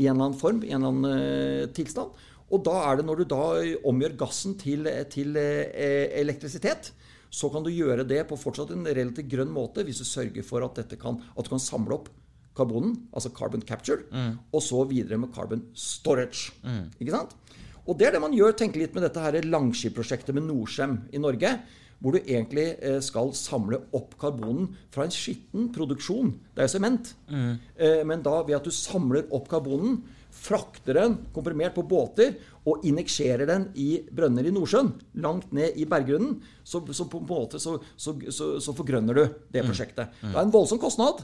i 0.00 0.08
en 0.08 0.16
eller 0.16 0.30
annen 0.30 0.40
form, 0.40 0.62
i 0.66 0.72
en 0.72 0.82
eller 0.82 0.92
annen 0.92 1.66
uh, 1.66 1.72
tilstand. 1.76 2.18
Og 2.52 2.60
da 2.66 2.74
er 2.88 2.98
det 2.98 3.06
når 3.08 3.22
du 3.22 3.30
da 3.30 3.44
omgjør 3.88 4.18
gassen 4.26 4.58
til, 4.60 4.84
til 5.12 5.38
eh, 5.40 6.10
elektrisitet, 6.20 6.90
så 7.32 7.48
kan 7.48 7.64
du 7.64 7.70
gjøre 7.72 8.04
det 8.04 8.26
på 8.28 8.36
fortsatt 8.36 8.74
en 8.74 8.84
relativt 8.84 9.30
grønn 9.32 9.52
måte 9.52 9.84
hvis 9.86 10.02
du 10.02 10.04
sørger 10.04 10.44
for 10.44 10.64
at, 10.66 10.76
dette 10.82 10.98
kan, 11.00 11.16
at 11.32 11.46
du 11.46 11.52
kan 11.54 11.62
samle 11.62 11.96
opp 11.96 12.10
karbonen, 12.56 12.96
altså 13.12 13.32
carbon 13.34 13.62
capture, 13.66 14.04
og 14.52 14.62
så 14.64 14.82
videre 14.88 15.18
med 15.20 15.32
carbon 15.34 15.62
storage. 15.74 16.52
Ikke 17.00 17.14
sant? 17.14 17.36
Og 17.86 17.98
det 17.98 18.06
er 18.08 18.14
det 18.14 18.22
man 18.22 18.34
gjør, 18.36 18.54
tenker 18.54 18.82
litt 18.82 18.94
med 18.94 19.02
dette 19.06 19.22
her 19.24 19.40
Langskip-prosjektet 19.42 20.36
med 20.36 20.44
Norcem 20.46 21.00
i 21.10 21.18
Norge. 21.22 21.56
Hvor 22.02 22.16
du 22.16 22.18
egentlig 22.20 22.64
eh, 22.82 22.98
skal 23.02 23.28
samle 23.38 23.78
opp 23.94 24.16
karbonen 24.18 24.72
fra 24.90 25.04
en 25.06 25.14
skitten 25.14 25.68
produksjon. 25.74 26.32
Det 26.50 26.64
er 26.64 26.66
jo 26.66 26.72
sement. 26.74 27.12
Mm. 27.30 27.52
Men 28.10 28.24
da 28.26 28.40
ved 28.42 28.56
at 28.58 28.66
du 28.66 28.74
samler 28.74 29.28
opp 29.30 29.46
karbonen, 29.50 30.00
frakter 30.32 30.96
den 30.96 31.14
komprimert 31.34 31.76
på 31.76 31.84
båter 31.86 32.38
og 32.66 32.82
injeksjerer 32.88 33.46
den 33.50 33.68
i 33.78 34.00
brønner 34.10 34.46
i 34.48 34.52
Nordsjøen, 34.54 34.90
langt 35.22 35.52
ned 35.54 35.76
i 35.76 35.84
berggrunnen, 35.86 36.38
så, 36.64 36.80
så 36.90 37.06
på 37.10 37.20
en 37.20 37.28
måte 37.28 37.60
så, 37.62 37.76
så, 38.00 38.16
så, 38.32 38.48
så 38.62 38.74
forgrønner 38.74 39.18
du 39.18 39.22
det 39.52 39.64
prosjektet. 39.66 40.16
Det 40.22 40.32
er 40.32 40.42
en 40.42 40.54
voldsom 40.54 40.80
kostnad. 40.82 41.22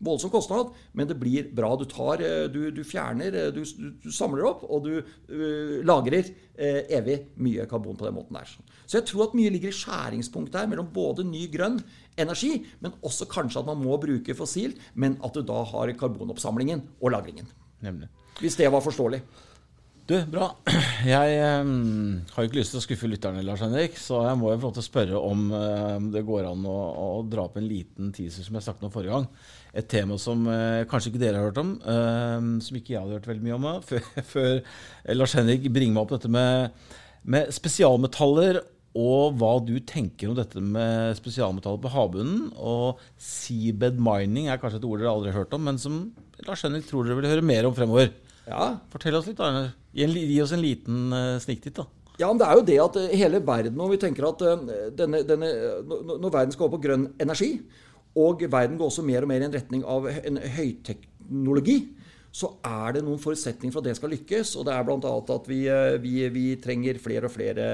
Voldsom 0.00 0.32
kostnad, 0.32 0.70
men 0.96 1.08
det 1.10 1.18
blir 1.20 1.50
bra. 1.54 1.74
Du 1.76 1.84
tar, 1.88 2.22
eh, 2.24 2.46
du, 2.52 2.70
du 2.72 2.80
fjerner, 2.88 3.34
eh, 3.36 3.50
du, 3.52 3.60
du, 4.00 4.08
samler 4.14 4.46
opp, 4.48 4.62
og 4.64 4.86
du 4.86 4.94
uh, 5.00 5.74
lagrer 5.84 6.30
uh, 6.30 6.80
evig 6.88 7.18
mye 7.40 7.66
karbon 7.68 7.98
på 8.00 8.06
den 8.08 8.16
måten 8.16 8.38
der. 8.38 8.54
Så 8.86 8.98
jeg 8.98 9.08
tror 9.10 9.26
at 9.26 9.36
mye 9.36 9.52
ligger 9.52 9.68
i 9.68 9.76
skjæringspunktet 9.76 10.56
her 10.62 10.70
mellom 10.70 10.88
både 10.94 11.26
ny 11.28 11.44
grønn 11.52 11.76
energi, 12.20 12.54
men 12.80 12.96
også 13.04 13.28
kanskje 13.30 13.60
at 13.60 13.68
man 13.68 13.82
må 13.82 14.00
bruke 14.00 14.36
fossil, 14.38 14.72
men 14.94 15.18
at 15.24 15.36
du 15.36 15.44
da 15.46 15.60
har 15.68 15.92
karbonoppsamlingen 16.00 16.86
og 17.00 17.12
lagringen. 17.16 17.52
Nemlig. 17.84 18.08
Hvis 18.40 18.56
det 18.56 18.72
var 18.72 18.84
forståelig. 18.84 19.20
Du, 20.10 20.16
bra. 20.26 20.48
Jeg 21.06 21.34
um, 21.62 22.16
har 22.34 22.46
ikke 22.46 22.56
lyst 22.58 22.72
til 22.74 22.80
å 22.80 22.82
skuffe 22.82 23.06
lytterne, 23.06 23.44
Lars 23.46 23.60
Henrik, 23.62 23.94
så 23.94 24.24
jeg 24.26 24.38
må 24.40 24.48
jo 24.50 24.56
få 24.56 24.66
lov 24.66 24.72
til 24.74 24.82
å 24.82 24.86
spørre 24.88 25.18
om 25.22 25.44
um, 25.54 26.08
det 26.10 26.24
går 26.26 26.48
an 26.48 26.64
å, 26.66 26.78
å 26.98 27.20
dra 27.30 27.44
opp 27.44 27.60
en 27.60 27.68
liten 27.68 28.08
teaser 28.16 28.42
som 28.42 28.56
jeg 28.58 28.64
snakket 28.66 28.88
om 28.88 28.90
forrige 28.90 29.14
gang. 29.14 29.28
Et 29.70 29.86
tema 29.86 30.16
som 30.18 30.42
uh, 30.50 30.82
kanskje 30.90 31.12
ikke 31.12 31.20
dere 31.22 31.38
har 31.38 31.46
hørt 31.46 31.60
om, 31.62 31.70
um, 31.86 32.48
som 32.58 32.80
ikke 32.80 32.96
jeg 32.96 33.04
hadde 33.04 33.20
hørt 33.20 33.28
veldig 33.30 33.46
mye 33.46 33.58
om, 33.60 33.68
eh, 33.70 33.78
før, 33.92 34.24
før 34.32 35.14
Lars 35.14 35.36
Henrik 35.38 35.68
bringer 35.70 35.94
meg 35.94 36.02
opp 36.02 36.14
dette 36.16 36.30
med, 36.34 36.90
med 37.22 37.52
spesialmetaller 37.54 38.58
og 38.98 39.38
hva 39.38 39.52
du 39.62 39.76
tenker 39.86 40.32
om 40.32 40.40
dette 40.40 40.58
med 40.58 41.20
spesialmetaller 41.20 41.84
på 41.84 41.92
havbunnen. 41.94 42.48
Og 42.58 42.98
seabed 43.14 44.02
mining 44.02 44.50
er 44.50 44.58
kanskje 44.58 44.82
et 44.82 44.90
ord 44.90 45.04
dere 45.04 45.14
aldri 45.14 45.30
har 45.30 45.44
hørt 45.44 45.54
om, 45.54 45.70
men 45.70 45.78
som 45.78 46.08
Lars 46.48 46.66
Henrik 46.66 46.90
tror 46.90 47.06
dere 47.06 47.20
vil 47.22 47.30
høre 47.30 47.46
mer 47.46 47.70
om 47.70 47.78
fremover. 47.78 48.10
Ja, 48.50 48.72
Fortell 48.90 49.14
oss 49.14 49.30
litt, 49.30 49.38
Arne. 49.38 49.68
Gi, 49.96 50.06
gi 50.06 50.38
oss 50.42 50.54
en 50.54 50.62
liten 50.62 51.10
uh, 51.10 51.38
sniktitt, 51.42 51.80
da. 51.80 51.86
Ja, 52.20 52.28
men 52.28 52.40
det 52.40 52.48
er 52.48 52.58
jo 52.58 52.66
det 52.68 52.80
at 52.82 52.98
eh, 53.00 53.14
hele 53.20 53.40
verden 53.44 53.78
Når 53.80 53.94
vi 53.94 54.00
tenker 54.02 54.26
at 54.28 54.42
eh, 54.44 54.66
denne, 54.96 55.22
denne, 55.26 55.48
når 55.88 56.34
verden 56.34 56.52
skal 56.52 56.66
over 56.66 56.76
på 56.76 56.84
grønn 56.88 57.06
energi, 57.22 57.54
og 58.20 58.42
verden 58.50 58.76
går 58.76 58.90
også 58.90 59.04
mer 59.06 59.24
og 59.24 59.30
mer 59.30 59.40
i 59.40 59.46
en 59.46 59.54
retning 59.54 59.84
av 59.86 60.08
en 60.10 60.40
høyteknologi, 60.56 61.76
så 62.34 62.50
er 62.66 62.96
det 62.96 63.04
noen 63.06 63.22
forutsetninger 63.22 63.72
for 63.72 63.82
at 63.82 63.88
det 63.88 63.94
skal 63.98 64.12
lykkes. 64.12 64.56
Og 64.58 64.66
det 64.66 64.74
er 64.74 64.84
bl.a. 64.86 65.14
at 65.36 65.48
vi, 65.50 65.60
eh, 65.70 65.94
vi, 66.02 66.14
vi 66.34 66.44
trenger 66.62 67.00
flere 67.02 67.30
og 67.30 67.34
flere 67.34 67.70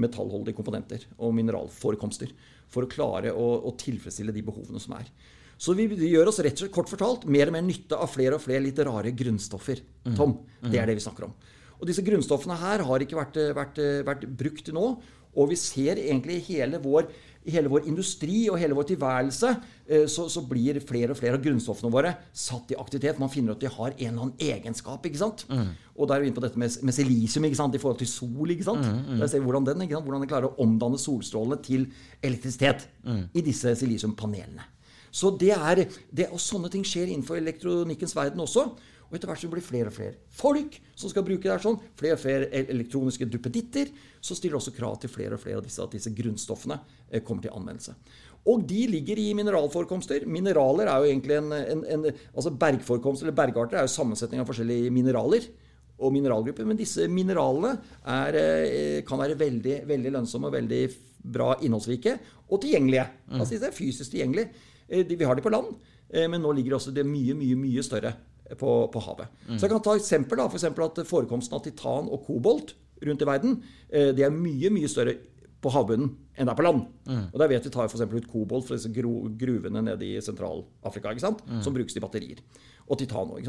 metallholdige 0.00 0.56
komponenter 0.56 1.04
og 1.18 1.34
mineralforekomster 1.36 2.32
for 2.70 2.86
å 2.86 2.90
klare 2.90 3.34
å, 3.34 3.46
å 3.66 3.74
tilfredsstille 3.78 4.34
de 4.34 4.46
behovene 4.46 4.80
som 4.80 4.94
er. 4.96 5.10
Så 5.60 5.74
vi, 5.76 5.90
vi 5.90 6.14
gjør 6.14 6.30
oss 6.30 6.40
rett 6.40 6.54
og 6.56 6.64
slett 6.64 6.72
kort 6.72 6.88
fortalt 6.88 7.26
mer 7.28 7.50
og 7.50 7.58
mer 7.58 7.66
nytte 7.66 7.98
av 7.98 8.08
flere 8.08 8.38
og 8.38 8.44
flere 8.46 8.64
litt 8.64 8.78
rare 8.86 9.12
grunnstoffer. 9.12 9.82
Tom, 10.16 10.38
det 10.64 10.78
er 10.80 10.88
det 10.88 10.96
vi 10.96 11.04
snakker 11.04 11.26
om. 11.26 11.34
Og 11.80 11.88
disse 11.88 12.04
grunnstoffene 12.04 12.58
her 12.60 12.84
har 12.86 13.02
ikke 13.04 13.18
vært, 13.18 13.40
vært, 13.56 13.80
vært 14.06 14.28
brukt 14.38 14.66
til 14.66 14.76
nå. 14.76 14.86
Og 15.38 15.50
vi 15.52 15.58
ser 15.58 16.00
egentlig 16.00 16.40
hele 16.48 16.80
vår, 16.82 17.06
hele 17.46 17.70
vår 17.70 17.86
industri 17.88 18.48
og 18.50 18.58
hele 18.58 18.74
vår 18.74 18.88
tilværelse 18.88 19.52
eh, 19.86 20.06
så, 20.10 20.26
så 20.32 20.42
blir 20.46 20.80
flere 20.82 21.14
og 21.14 21.20
flere 21.20 21.38
av 21.38 21.44
grunnstoffene 21.44 21.92
våre 21.94 22.10
satt 22.34 22.74
i 22.74 22.78
aktivitet. 22.80 23.20
Man 23.22 23.30
finner 23.32 23.54
at 23.54 23.62
de 23.62 23.70
har 23.70 23.94
en 23.94 24.08
eller 24.08 24.24
annen 24.26 24.42
egenskap. 24.42 25.06
ikke 25.06 25.22
sant? 25.22 25.46
Og 25.94 26.10
da 26.10 26.16
er 26.16 26.24
vi 26.24 26.30
inne 26.30 26.38
på 26.38 26.44
dette 26.44 26.60
med, 26.60 26.74
med 26.82 26.96
silisium 26.96 27.46
ikke 27.46 27.60
sant? 27.62 27.78
i 27.78 27.82
forhold 27.82 28.02
til 28.02 28.10
sol. 28.10 28.50
ikke 28.50 28.66
sant? 28.66 28.90
Der 29.14 29.30
ser 29.30 29.38
vi 29.38 29.46
hvordan 29.46 29.70
den, 29.70 29.86
ikke 29.86 29.96
sant? 29.96 30.08
hvordan 30.08 30.26
den 30.26 30.32
klarer 30.34 30.50
å 30.50 30.66
omdanne 30.66 31.00
solstrålene 31.00 31.60
til 31.64 31.86
elektrisitet 32.26 32.88
i 33.06 33.46
disse 33.46 33.76
silisiumpanelene. 33.78 34.66
Så 35.10 35.32
det 35.34 35.50
er, 35.56 35.84
det, 36.14 36.28
og 36.30 36.38
sånne 36.42 36.70
ting 36.70 36.84
skjer 36.86 37.10
innenfor 37.10 37.38
elektronikkens 37.40 38.14
verden 38.14 38.42
også. 38.44 38.68
Og 39.10 39.16
etter 39.18 39.26
hvert 39.26 39.42
så 39.42 39.48
blir 39.50 39.58
det 39.58 39.66
flere 39.66 39.90
og 39.90 39.94
flere 39.94 40.18
folk 40.40 40.76
som 40.94 41.10
skal 41.10 41.24
bruke 41.26 41.42
det 41.42 41.50
her 41.50 41.62
sånn. 41.64 41.78
Flere 41.98 42.14
og 42.14 42.22
flere 42.22 42.46
elektroniske 42.70 43.26
duppeditter. 43.26 43.90
Så 44.22 44.36
stiller 44.38 44.54
det 44.54 44.60
også 44.62 44.74
krav 44.76 45.00
til 45.02 45.10
flere 45.10 45.34
og 45.34 45.42
flere 45.42 45.58
av 45.58 45.66
disse, 45.66 45.82
at 45.82 45.96
disse 45.96 46.12
grunnstoffene 46.14 46.78
eh, 47.10 47.24
kommer 47.26 47.42
til 47.42 47.56
anvendelse. 47.56 47.96
Og 48.50 48.62
de 48.70 48.84
ligger 48.88 49.18
i 49.20 49.32
mineralforekomster. 49.36 50.28
Mineraler 50.30 50.88
er 50.88 51.02
jo 51.02 51.10
egentlig 51.10 51.40
en, 51.40 51.50
en, 51.58 51.82
en 51.96 52.06
altså 52.08 52.54
Bergforekomster 52.54 53.26
eller 53.26 53.36
bergarter 53.36 53.80
er 53.80 53.88
jo 53.88 53.92
sammensetning 53.96 54.40
av 54.40 54.48
forskjellige 54.48 54.94
mineraler 54.94 55.50
og 56.00 56.14
mineralgrupper. 56.14 56.70
Men 56.70 56.78
disse 56.78 57.10
mineralene 57.10 57.74
er, 58.06 58.40
eh, 58.40 59.02
kan 59.08 59.20
være 59.20 59.38
veldig, 59.42 59.80
veldig 59.90 60.16
lønnsomme 60.20 60.48
og 60.48 60.56
veldig 60.60 60.82
bra 61.34 61.52
innholdsrike 61.58 62.14
og 62.46 62.62
tilgjengelige. 62.62 63.10
Mm. 63.26 63.40
Altså, 63.42 63.58
de 63.58 63.68
er 63.68 63.76
fysisk 63.76 64.14
tilgjengelige. 64.14 64.68
Eh, 64.86 65.02
vi 65.10 65.26
har 65.26 65.34
de 65.34 65.44
på 65.44 65.52
land, 65.52 65.74
men 66.10 66.42
nå 66.42 66.50
ligger 66.56 66.74
også 66.74 66.90
det 66.90 67.04
mye, 67.06 67.36
mye, 67.38 67.54
mye 67.54 67.82
større 67.86 68.10
på, 68.58 68.76
på 68.92 69.02
havet. 69.04 69.30
Mm. 69.46 69.56
Så 69.56 69.66
jeg 69.66 69.74
kan 69.74 69.84
ta 69.84 69.96
eksempel, 69.98 70.40
da, 70.40 70.48
for 70.50 70.86
at 70.86 71.02
forekomsten 71.08 71.58
av 71.58 71.64
titan 71.66 72.10
og 72.10 72.24
kobolt 72.26 72.74
rundt 73.00 73.22
i 73.22 73.28
verden 73.28 73.60
det 73.88 74.26
er 74.26 74.34
mye, 74.34 74.68
mye 74.74 74.88
større 74.90 75.14
på 75.60 75.72
havbunnen 75.74 76.10
enn 76.40 76.48
det 76.48 76.54
er 76.54 76.56
på 76.58 76.64
land. 76.64 76.84
Mm. 77.04 77.24
Og 77.28 77.38
der 77.42 77.50
vet 77.52 77.66
vi 77.66 77.72
tar 77.74 77.88
f.eks. 77.90 78.02
ut 78.08 78.28
kobolt 78.30 78.68
fra 78.68 78.78
disse 78.78 78.90
gruvene 78.94 79.82
nede 79.84 80.06
i 80.06 80.20
Sentral-Afrika, 80.24 81.12
mm. 81.12 81.60
som 81.64 81.74
brukes 81.76 81.96
til 81.96 82.04
batterier. 82.04 82.40
Og 82.90 82.98
titan 82.98 83.28
òg, 83.30 83.46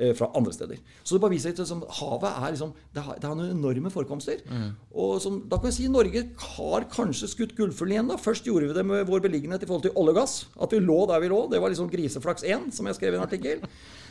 eh, 0.00 0.14
fra 0.16 0.30
andre 0.34 0.54
steder. 0.56 0.80
Så 1.04 1.14
det 1.14 1.22
bare 1.22 1.34
viser 1.34 1.52
at 1.52 1.84
havet 2.00 2.30
er 2.30 2.54
liksom, 2.54 2.72
det 2.96 3.04
har, 3.04 3.20
det 3.20 3.28
har 3.28 3.36
noen 3.36 3.52
enorme 3.52 3.92
forekomster. 3.92 4.40
Mm. 4.48 4.72
Og 5.04 5.20
som, 5.22 5.36
da 5.52 5.60
kan 5.60 5.70
jeg 5.70 5.76
si 5.76 5.92
Norge 5.92 6.24
har 6.56 6.88
kanskje 6.90 7.28
skutt 7.30 7.54
gullfuglen 7.58 7.98
igjen. 7.98 8.10
da. 8.10 8.18
Først 8.18 8.48
gjorde 8.48 8.72
vi 8.72 8.78
det 8.80 8.86
med 8.88 9.06
vår 9.10 9.22
beliggenhet 9.28 9.62
i 9.62 9.68
forhold 9.68 9.84
til 9.86 9.94
olje 10.00 10.16
og 10.16 10.22
gass. 10.22 10.36
At 10.56 10.72
vi 10.74 10.80
lå 10.82 11.02
der 11.12 11.22
vi 11.22 11.30
lå. 11.30 11.44
Det 11.52 11.60
var 11.60 11.70
liksom 11.70 11.92
griseflaks 11.92 12.46
1, 12.48 12.70
som 12.74 12.88
jeg 12.88 12.98
skrev 12.98 13.14
i 13.14 13.20
en 13.20 13.28
artikkel. 13.28 13.68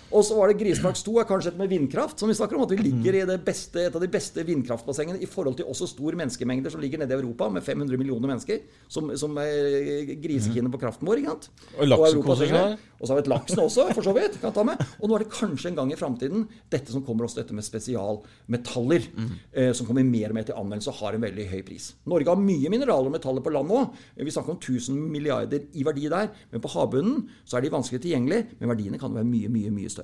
Og 0.10 0.24
så 0.26 0.36
var 0.38 0.50
det 0.50 0.58
Griseflaks 0.60 1.04
2 1.06 1.16
er 1.22 1.28
kanskje 1.30 1.52
et 1.54 1.60
med 1.60 1.70
vindkraft, 1.70 2.18
som 2.20 2.30
vi 2.30 2.38
snakker 2.38 2.58
om. 2.58 2.66
At 2.66 2.74
vi 2.74 2.82
ligger 2.82 3.20
i 3.20 3.38
beste, 3.46 3.86
et 3.86 3.96
av 3.96 4.02
de 4.02 4.10
beste 4.12 4.44
vindkraftbassengene 4.48 5.22
i 5.22 5.30
forhold 5.30 5.60
til 5.60 5.70
også 5.70 5.90
stor 5.92 6.18
menneskemengder 6.18 6.74
som 6.74 6.82
ligger 6.82 7.02
nede 7.02 7.14
i 7.14 7.20
Europa, 7.20 7.50
med 7.54 7.66
500 7.66 8.00
millioner 8.02 8.32
mennesker, 8.32 8.64
som, 8.90 9.12
som 9.20 9.38
er 9.42 10.16
grisekinnet 10.22 10.74
på 10.74 10.82
kraften 10.82 11.10
vår. 11.10 11.22
ikke 11.22 11.36
sant? 11.36 11.50
Og 11.78 11.92
laksen 11.92 12.24
koser 12.26 12.54
seg. 12.54 12.88
Og 13.00 13.08
så 13.08 13.14
har 13.14 13.20
vi 13.20 13.24
et 13.24 13.32
laksen 13.32 13.62
også, 13.64 13.86
for 13.96 14.06
så 14.06 14.14
vidt. 14.16 14.40
kan 14.42 14.56
ta 14.56 14.66
med. 14.68 14.82
Og 15.00 15.08
nå 15.08 15.16
er 15.16 15.24
det 15.24 15.32
kanskje 15.32 15.72
en 15.72 15.78
gang 15.78 15.94
i 15.94 16.00
framtiden 16.00 16.48
dette 16.72 16.92
som 16.92 17.04
kommer 17.06 17.28
også 17.28 17.42
dette 17.42 17.56
med 17.56 17.64
spesialmetaller, 17.64 19.08
mm. 19.14 19.30
eh, 19.54 19.72
som 19.78 19.88
kommer 19.88 20.04
mer 20.08 20.34
og 20.34 20.40
mer 20.40 20.50
til 20.50 20.58
anvendelse 20.60 20.92
og 20.92 21.00
har 21.04 21.16
en 21.16 21.24
veldig 21.24 21.48
høy 21.54 21.62
pris. 21.68 21.94
Norge 22.10 22.34
har 22.34 22.42
mye 22.42 22.74
mineraler 22.74 23.12
og 23.12 23.16
metaller 23.16 23.46
på 23.46 23.54
land 23.56 23.72
nå. 23.72 23.86
Vi 24.18 24.34
snakker 24.36 24.56
om 24.56 24.60
1000 24.60 25.00
milliarder 25.14 25.70
i 25.78 25.86
verdi 25.88 26.10
der. 26.12 26.34
Men 26.52 26.64
på 26.64 26.74
havbunnen 26.74 27.30
så 27.46 27.58
er 27.58 27.66
de 27.66 27.74
vanskelig 27.78 28.04
tilgjengelige, 28.04 28.60
men 28.60 28.74
verdiene 28.74 29.00
kan 29.00 29.16
være 29.16 29.28
mye, 29.30 29.52
mye, 29.54 29.72
mye 29.76 29.92
større. 29.92 29.99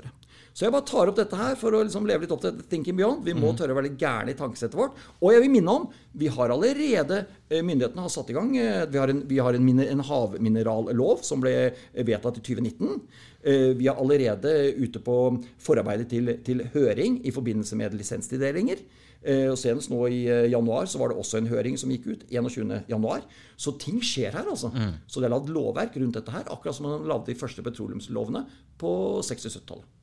Så 0.56 0.64
jeg 0.64 0.72
bare 0.72 0.88
tar 0.88 1.10
opp 1.12 1.18
dette 1.18 1.36
her 1.36 1.58
for 1.60 1.76
å 1.76 1.82
liksom 1.84 2.06
leve 2.08 2.24
litt 2.24 2.32
opp 2.32 2.40
til 2.46 2.62
Thinking 2.72 2.96
Beyond. 2.96 3.26
Vi 3.28 3.34
må 3.36 3.50
mm. 3.52 3.58
tørre 3.60 3.76
å 3.76 3.76
være 3.76 3.90
litt 3.90 4.00
gærne 4.00 4.32
i 4.32 4.38
tankesettet 4.40 4.78
vårt. 4.80 4.96
Og 5.20 5.34
jeg 5.34 5.44
vil 5.44 5.52
minne 5.52 5.74
om 5.82 5.88
vi 6.16 6.30
har 6.32 6.54
allerede 6.54 7.18
eh, 7.50 7.60
Myndighetene 7.60 8.06
har 8.06 8.14
satt 8.14 8.32
i 8.32 8.36
gang 8.38 8.54
eh, 8.56 8.86
Vi 8.88 9.02
har 9.02 9.12
en, 9.12 9.20
vi 9.28 9.42
har 9.44 9.58
en, 9.58 9.68
en 9.84 10.04
havminerallov 10.08 11.26
som 11.28 11.44
ble 11.44 11.52
vedtatt 11.92 12.40
i 12.40 12.46
2019. 12.48 13.02
Eh, 13.44 13.74
vi 13.76 13.90
er 13.92 14.00
allerede 14.00 14.54
ute 14.80 15.04
på 15.04 15.18
forarbeidet 15.60 16.08
til, 16.14 16.38
til 16.48 16.64
høring 16.72 17.20
i 17.28 17.36
forbindelse 17.36 17.76
med 17.82 18.00
lisenstildelinger. 18.00 18.80
Og 19.26 19.58
Senest 19.58 19.90
nå 19.90 20.04
i 20.12 20.20
januar 20.52 20.86
så 20.92 21.00
var 21.02 21.10
det 21.10 21.18
også 21.18 21.40
en 21.40 21.50
høring 21.50 21.80
som 21.82 21.90
gikk 21.90 22.06
ut. 22.12 22.26
21. 22.30 22.76
januar. 22.92 23.26
Så 23.58 23.74
ting 23.82 23.98
skjer 24.06 24.36
her, 24.38 24.46
altså. 24.46 24.70
Mm. 24.70 25.00
Så 25.10 25.22
det 25.22 25.30
er 25.30 25.34
lagd 25.34 25.50
lovverk 25.50 25.98
rundt 25.98 26.20
dette 26.20 26.36
her, 26.36 26.46
akkurat 26.54 26.78
som 26.78 26.90
man 26.90 27.10
lagde 27.10 27.32
de 27.32 27.40
første 27.40 27.66
petroleumslovene 27.66 28.46
på 28.82 28.92
60-70-tallet. 29.26 29.96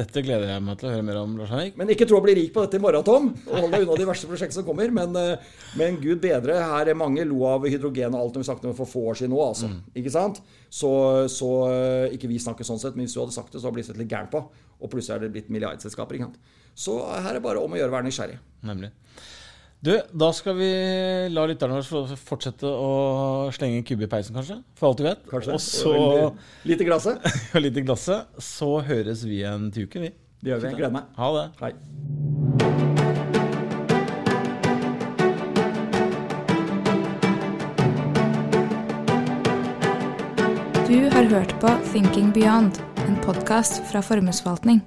Dette 0.00 0.22
gleder 0.24 0.48
jeg 0.48 0.62
meg 0.64 0.78
til 0.80 0.88
å 0.88 0.92
høre 0.94 1.04
mer 1.04 1.18
om. 1.20 1.32
Lars 1.36 1.50
Henrik. 1.52 1.74
Men 1.76 1.90
ikke 1.92 2.06
tro 2.08 2.20
å 2.20 2.24
bli 2.24 2.34
rik 2.38 2.52
på 2.54 2.62
dette 2.64 2.78
i 2.78 2.82
morgen, 2.82 3.02
Tom. 3.04 3.26
Og 3.50 3.56
hold 3.56 3.74
deg 3.74 3.84
unna 3.84 3.98
de 3.98 4.06
verste 4.08 4.28
prosjektene 4.30 4.60
som 4.60 4.66
kommer. 4.68 4.92
Men, 4.96 5.16
eh, 5.18 5.50
men, 5.76 5.98
gud 6.00 6.22
bedre, 6.22 6.56
her 6.56 6.88
er 6.88 6.96
mange 6.96 7.26
lo 7.28 7.42
av 7.50 7.66
hydrogen 7.68 8.14
og 8.14 8.22
alt 8.22 8.38
når 8.38 8.44
vi 8.44 8.48
snakket 8.48 8.70
om 8.70 8.78
for 8.78 8.88
få 8.88 9.02
år 9.10 9.18
siden 9.20 9.34
nå. 9.34 9.42
Altså. 9.44 9.68
Mm. 9.68 9.82
Ikke 10.00 10.14
sant? 10.14 10.40
Så, 10.70 10.92
så, 11.28 11.50
eh, 11.74 12.14
ikke 12.16 12.30
vi 12.30 12.40
snakker 12.40 12.64
sånn 12.64 12.80
sett, 12.80 12.96
men 12.96 13.08
hvis 13.08 13.18
du 13.18 13.20
hadde 13.20 13.36
sagt 13.36 13.52
det, 13.52 13.60
så 13.60 13.68
hadde 13.68 13.82
det 13.82 13.90
blitt 13.90 14.00
litt 14.04 14.14
gæren 14.14 14.32
på. 14.32 14.44
Og 14.80 14.92
plutselig 14.94 15.18
er 15.18 15.26
det 15.26 15.32
blitt 15.34 15.52
milliardselskaper. 15.52 16.16
Ikke 16.16 16.30
sant? 16.30 16.40
Så 16.74 16.96
her 17.10 17.30
er 17.32 17.38
det 17.38 17.44
bare 17.44 17.62
om 17.62 17.72
å 17.72 17.78
gjøre 17.78 17.92
å 17.92 17.96
være 17.98 18.08
nysgjerrig. 18.08 18.38
Nemlig. 18.66 18.90
Du, 19.80 19.94
da 20.12 20.28
skal 20.36 20.58
vi 20.58 20.66
la 21.32 21.46
lytterne 21.48 21.78
våre 21.80 22.16
fortsette 22.20 22.68
å 22.68 23.48
slenge 23.56 23.78
en 23.80 23.86
kubbe 23.88 24.04
i 24.04 24.10
peisen, 24.12 24.36
kanskje? 24.36 24.58
For 24.76 24.90
alt 24.90 25.00
du 25.00 25.06
vet. 25.06 25.22
Kanskje. 25.30 25.56
Og 25.56 25.62
så 25.64 25.94
Litt 26.68 26.84
i 26.84 26.88
glasset. 26.88 27.24
litt 27.64 27.80
i 27.80 27.86
glasset. 27.86 28.28
Så 28.44 28.74
høres 28.84 29.24
vi 29.24 29.40
igjen 29.40 29.70
til 29.72 29.88
uken, 29.88 30.04
vi. 30.04 30.12
Det 30.44 30.52
gjør 30.52 30.66
vi. 30.66 30.74
Gleder 30.76 30.94
meg. 30.98 31.08
Ha 31.16 31.32
det. 31.38 31.46
Hei. 31.64 31.72
Du 40.90 41.08
har 41.16 41.24
hørt 41.32 41.52
på 41.62 41.72
Thinking 41.92 42.32
Beyond, 42.34 42.80
en 43.06 43.16
podkast 43.24 43.80
fra 43.88 44.02
Formuesforvaltning. 44.02 44.84